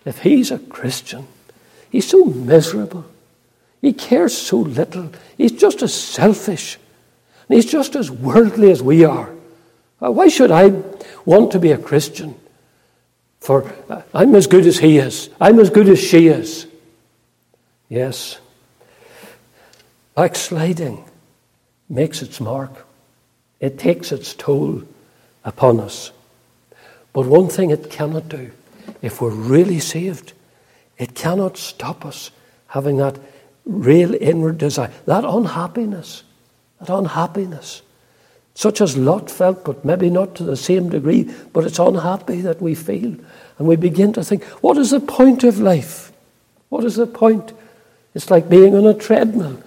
[0.04, 1.26] if he's a Christian,
[1.90, 3.04] he's so miserable.
[3.82, 5.10] He cares so little.
[5.36, 6.78] He's just as selfish.
[7.48, 9.28] And he's just as worldly as we are.
[10.00, 10.68] Uh, why should I
[11.24, 12.36] want to be a Christian?
[13.40, 15.30] For uh, I'm as good as he is.
[15.40, 16.68] I'm as good as she is.
[17.88, 18.38] Yes.
[20.14, 21.04] Backsliding
[21.88, 22.86] makes its mark,
[23.60, 24.82] it takes its toll
[25.44, 26.12] upon us.
[27.12, 28.50] But one thing it cannot do,
[29.02, 30.32] if we're really saved,
[30.98, 32.30] it cannot stop us
[32.68, 33.18] having that
[33.64, 36.22] real inward desire, that unhappiness,
[36.80, 37.82] that unhappiness
[38.56, 42.62] such as Lot felt, but maybe not to the same degree, but it's unhappy that
[42.62, 43.14] we feel.
[43.58, 46.10] And we begin to think, what is the point of life?
[46.70, 47.52] What is the point?
[48.14, 49.62] It's like being on a treadmill.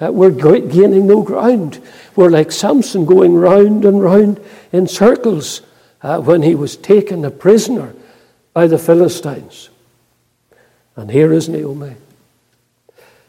[0.00, 1.82] Uh, we're gaining no ground.
[2.16, 4.40] We're like Samson going round and round
[4.72, 5.60] in circles
[6.02, 7.94] uh, when he was taken a prisoner
[8.52, 9.68] by the Philistines.
[10.96, 11.96] And here is Naomi.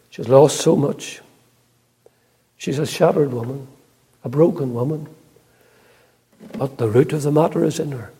[0.09, 1.21] She's lost so much.
[2.57, 3.67] She's a shattered woman
[4.23, 5.07] a broken woman.
[6.57, 8.11] But the root of the matter is in her.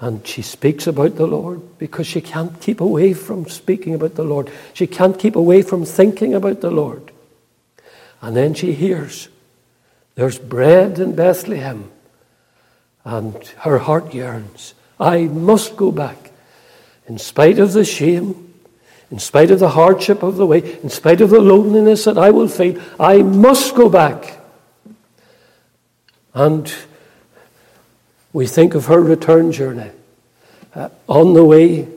[0.00, 4.22] And she speaks about the Lord because she can't keep away from speaking about the
[4.22, 4.50] Lord.
[4.72, 7.10] She can't keep away from thinking about the Lord.
[8.20, 9.28] And then she hears
[10.14, 11.92] there's bread in Bethlehem.
[13.04, 14.74] And her heart yearns.
[14.98, 16.32] I must go back.
[17.06, 18.52] In spite of the shame,
[19.12, 22.30] in spite of the hardship of the way, in spite of the loneliness that I
[22.30, 24.40] will feel, I must go back.
[26.34, 26.74] And
[28.32, 29.90] we think of her return journey.
[30.74, 31.88] Uh, on the way,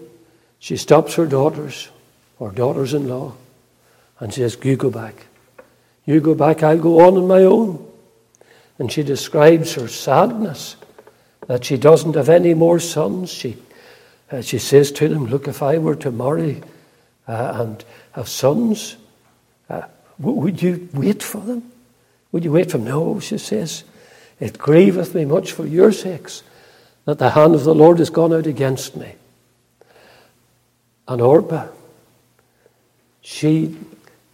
[0.59, 1.89] she stops her daughters,
[2.38, 3.34] or daughters in law,
[4.19, 5.26] and says, You go back.
[6.06, 7.88] You go back, I'll go on on my own.
[8.80, 10.76] And she describes her sadness
[11.47, 13.30] that she doesn't have any more sons.
[13.30, 13.58] She,
[14.32, 16.64] uh, she says to them, Look, if I were to marry
[17.28, 18.97] uh, and have sons,
[19.70, 19.84] uh,
[20.18, 21.72] would you wait for them?
[22.32, 22.88] Would you wait for them?
[22.88, 23.84] No, she says.
[24.39, 26.41] It grieveth me much for your sakes
[27.06, 29.14] that the hand of the Lord is gone out against me.
[31.08, 31.68] And Orpah,
[33.22, 33.78] she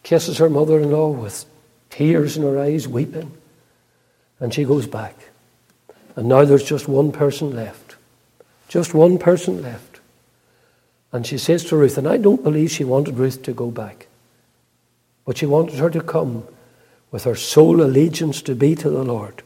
[0.03, 1.45] kisses her mother in law with
[1.97, 3.31] tears in her eyes, weeping,
[4.39, 5.15] and she goes back.
[6.15, 7.95] And now there's just one person left.
[8.67, 9.99] Just one person left.
[11.11, 14.05] And she says to Ruth, and I don't believe she wanted Ruth to go back,
[15.25, 16.43] but she wanted her to come
[17.09, 19.41] with her sole allegiance to be to the Lord.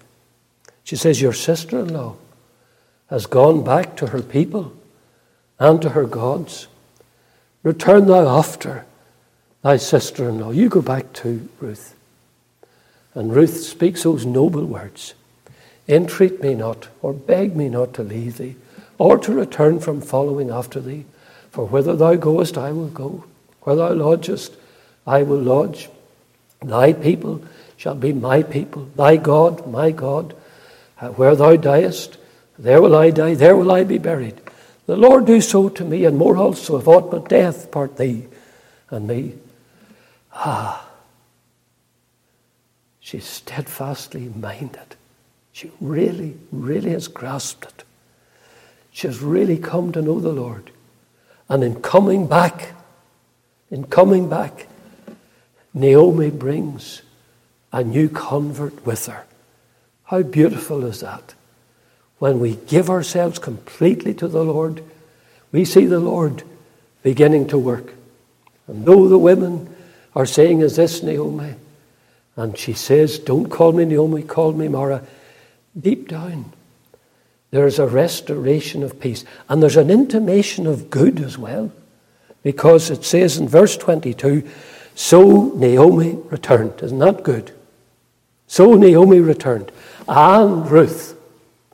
[0.83, 2.17] She says, Your sister in law
[3.09, 4.73] has gone back to her people
[5.57, 6.67] and to her gods.
[7.63, 8.85] Return thou after
[9.61, 10.51] thy sister in law.
[10.51, 11.95] You go back to Ruth.
[13.13, 15.13] And Ruth speaks those noble words
[15.87, 18.55] Entreat me not, or beg me not to leave thee,
[18.97, 21.05] or to return from following after thee.
[21.49, 23.25] For whither thou goest, I will go.
[23.61, 24.55] Where thou lodgest,
[25.05, 25.89] I will lodge.
[26.61, 27.43] Thy people
[27.75, 30.35] shall be my people, thy God, my God.
[30.99, 32.17] Uh, where thou diest,
[32.57, 34.39] there will I die, there will I be buried.
[34.85, 38.27] The Lord do so to me, and more also, if aught but death part thee
[38.89, 39.33] and me.
[40.33, 40.87] Ah,
[43.01, 44.95] she's steadfastly minded.
[45.51, 47.83] She really, really has grasped it.
[48.91, 50.71] She has really come to know the Lord.
[51.49, 52.71] And in coming back,
[53.69, 54.67] in coming back,
[55.73, 57.01] Naomi brings
[57.73, 59.25] a new convert with her.
[60.05, 61.33] How beautiful is that?
[62.19, 64.83] When we give ourselves completely to the Lord,
[65.51, 66.43] we see the Lord
[67.01, 67.93] beginning to work.
[68.67, 69.73] And though the women
[70.15, 71.55] are saying, Is this Naomi?
[72.41, 75.03] And she says, Don't call me Naomi, call me Mara.
[75.79, 76.51] Deep down,
[77.51, 79.23] there's a restoration of peace.
[79.47, 81.71] And there's an intimation of good as well.
[82.41, 84.49] Because it says in verse 22,
[84.95, 86.81] So Naomi returned.
[86.81, 87.53] Isn't that good?
[88.47, 89.71] So Naomi returned
[90.07, 91.15] and Ruth.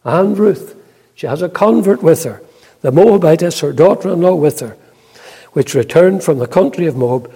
[0.03, 0.75] And Ruth.
[1.15, 2.41] She has a convert with her.
[2.81, 4.75] The Moabitess, her daughter in law, with her,
[5.53, 7.33] which returned from the country of Moab,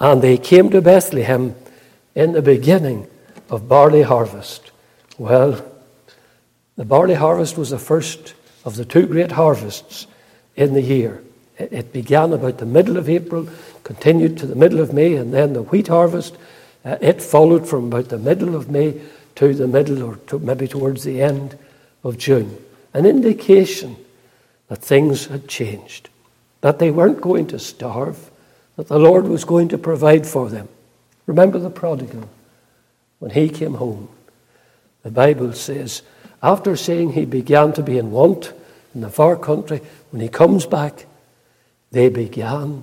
[0.00, 1.54] and they came to Bethlehem
[2.14, 3.06] in the beginning
[3.50, 4.70] of barley harvest.
[5.18, 5.64] Well,
[6.76, 8.34] the barley harvest was the first
[8.64, 10.06] of the two great harvests
[10.56, 11.22] in the year.
[11.58, 13.48] It began about the middle of April,
[13.84, 16.36] continued to the middle of May, and then the wheat harvest.
[16.84, 19.00] Uh, it followed from about the middle of May
[19.36, 21.58] to the middle or to maybe towards the end
[22.02, 22.58] of June.
[22.94, 23.96] An indication
[24.68, 26.08] that things had changed,
[26.62, 28.30] that they weren't going to starve,
[28.76, 30.68] that the Lord was going to provide for them.
[31.32, 32.28] Remember the prodigal
[33.18, 34.10] when he came home.
[35.02, 36.02] The Bible says,
[36.42, 38.52] after saying he began to be in want
[38.94, 39.80] in the far country,
[40.10, 41.06] when he comes back,
[41.90, 42.82] they began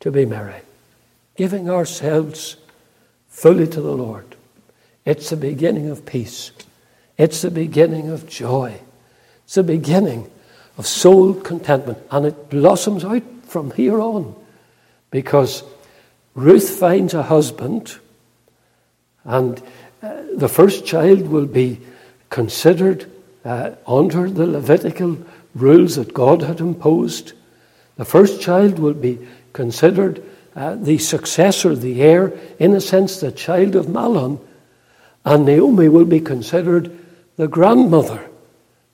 [0.00, 0.62] to be merry,
[1.36, 2.56] giving ourselves
[3.28, 4.34] fully to the Lord.
[5.04, 6.52] It's the beginning of peace.
[7.18, 8.80] It's the beginning of joy.
[9.44, 10.30] It's the beginning
[10.78, 11.98] of soul contentment.
[12.10, 14.34] And it blossoms out from here on
[15.10, 15.64] because
[16.38, 17.98] Ruth finds a husband,
[19.24, 19.60] and
[20.00, 21.80] uh, the first child will be
[22.30, 23.10] considered
[23.44, 25.18] uh, under the Levitical
[25.56, 27.32] rules that God had imposed.
[27.96, 29.18] The first child will be
[29.52, 30.22] considered
[30.54, 34.38] uh, the successor, the heir, in a sense, the child of Mahlon.
[35.24, 36.96] And Naomi will be considered
[37.36, 38.24] the grandmother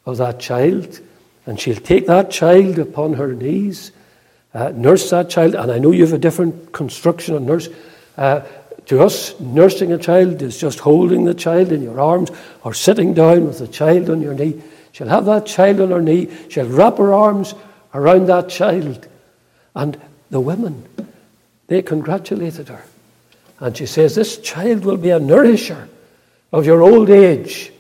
[0.07, 0.99] of that child.
[1.45, 3.93] And she'll take that child upon her knees,
[4.55, 5.55] uh, nurse that child.
[5.55, 7.69] And I know you have a different construction of nurse.
[8.17, 8.41] Uh,
[8.87, 12.31] to us, nursing a child is just holding the child in your arms
[12.63, 14.63] or sitting down with the child on your knee.
[14.93, 16.31] She'll have that child on her knee.
[16.49, 17.55] She'll wrap her arms
[17.95, 19.09] around that child.
[19.75, 20.01] And
[20.31, 20.87] the women,
[21.67, 22.85] they congratulated her.
[23.59, 25.89] And she says, This child will be a nourisher
[26.53, 27.73] of your old age.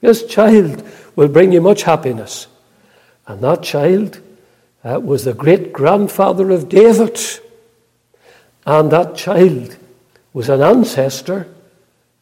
[0.00, 2.46] This child will bring you much happiness.
[3.26, 4.20] And that child
[4.84, 7.18] uh, was the great grandfather of David.
[8.66, 9.76] And that child
[10.32, 11.48] was an ancestor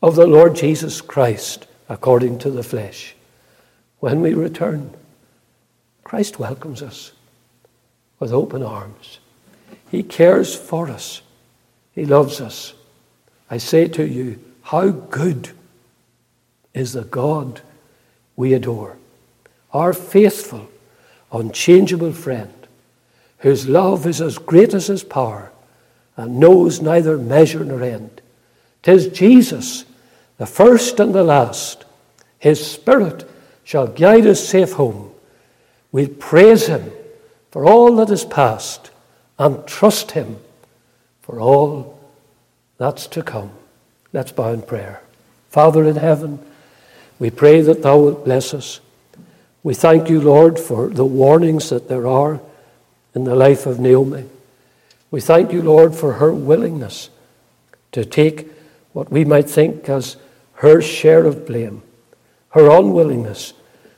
[0.03, 3.15] of the Lord Jesus Christ according to the flesh.
[4.01, 4.95] When we return,
[6.05, 7.13] Christ welcomes us
[8.19, 9.19] with open arms.
[9.91, 11.23] He cares for us.
[11.95, 12.75] He loves us.
[13.51, 15.51] I say to you, how good
[16.75, 17.61] is the God
[18.37, 18.97] we adore,
[19.73, 20.69] our faithful,
[21.33, 22.53] unchangeable friend,
[23.39, 25.51] whose love is as great as his power
[26.17, 28.21] and knows neither measure nor end.
[28.83, 29.85] Tis Jesus,
[30.39, 31.85] the first and the last.
[32.39, 33.29] His Spirit
[33.65, 35.13] shall guide us safe home.
[35.91, 36.91] We'll praise him
[37.51, 38.91] for all that is past
[39.39, 40.39] and trust him
[41.23, 41.99] for all
[42.79, 43.53] that's to come.
[44.13, 45.03] Let's bow in prayer.
[45.49, 46.41] Father in heaven,
[47.19, 48.81] we pray that thou wilt bless us.
[49.63, 52.41] We thank you, Lord, for the warnings that there are
[53.15, 54.25] in the life of Naomi.
[55.11, 57.11] We thank you, Lord, for her willingness
[57.93, 58.51] to take
[58.93, 60.17] what we might think as
[60.55, 61.83] her share of blame,
[62.51, 63.53] her unwillingness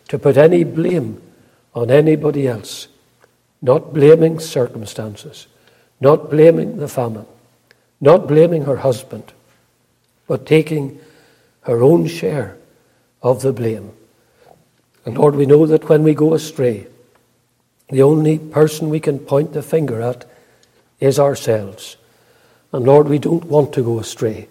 [0.09, 1.23] to put any blame
[1.75, 2.89] on anybody else,
[3.63, 5.47] not blaming circumstances,
[6.01, 7.27] not blaming the famine,
[8.01, 9.33] not blaming her husband,
[10.27, 11.01] but taking
[11.63, 12.57] her own share
[13.23, 13.93] of the blame.
[15.05, 16.87] And Lord, we know that when we go astray,
[17.91, 20.25] the only person we can point the finger at
[21.01, 21.97] is ourselves.
[22.73, 24.49] And Lord, we don't want to go astray.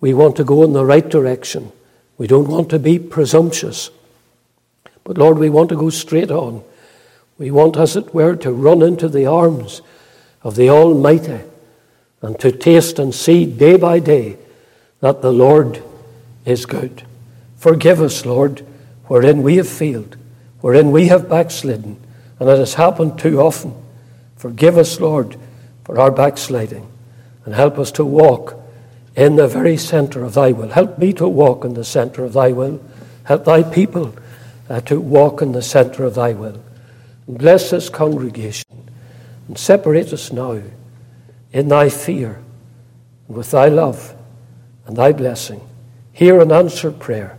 [0.00, 1.72] We want to go in the right direction.
[2.18, 3.90] We don't want to be presumptuous.
[5.04, 6.64] But Lord, we want to go straight on.
[7.38, 9.82] We want, as it were, to run into the arms
[10.42, 11.40] of the Almighty
[12.22, 14.36] and to taste and see day by day
[15.00, 15.82] that the Lord
[16.44, 17.04] is good.
[17.56, 18.66] Forgive us, Lord,
[19.06, 20.16] wherein we have failed,
[20.60, 21.96] wherein we have backslidden,
[22.38, 23.74] and it has happened too often.
[24.36, 25.36] Forgive us, Lord,
[25.84, 26.86] for our backsliding,
[27.44, 28.60] and help us to walk
[29.14, 30.68] in the very center of thy will.
[30.68, 32.82] Help me to walk in the center of thy will.
[33.24, 34.14] Help thy people
[34.68, 36.62] uh, to walk in the center of thy will.
[37.26, 38.90] Bless this congregation
[39.48, 40.60] and separate us now
[41.52, 42.40] in thy fear
[43.26, 44.14] and with thy love
[44.86, 45.60] and thy blessing.
[46.12, 47.38] Hear an answered prayer.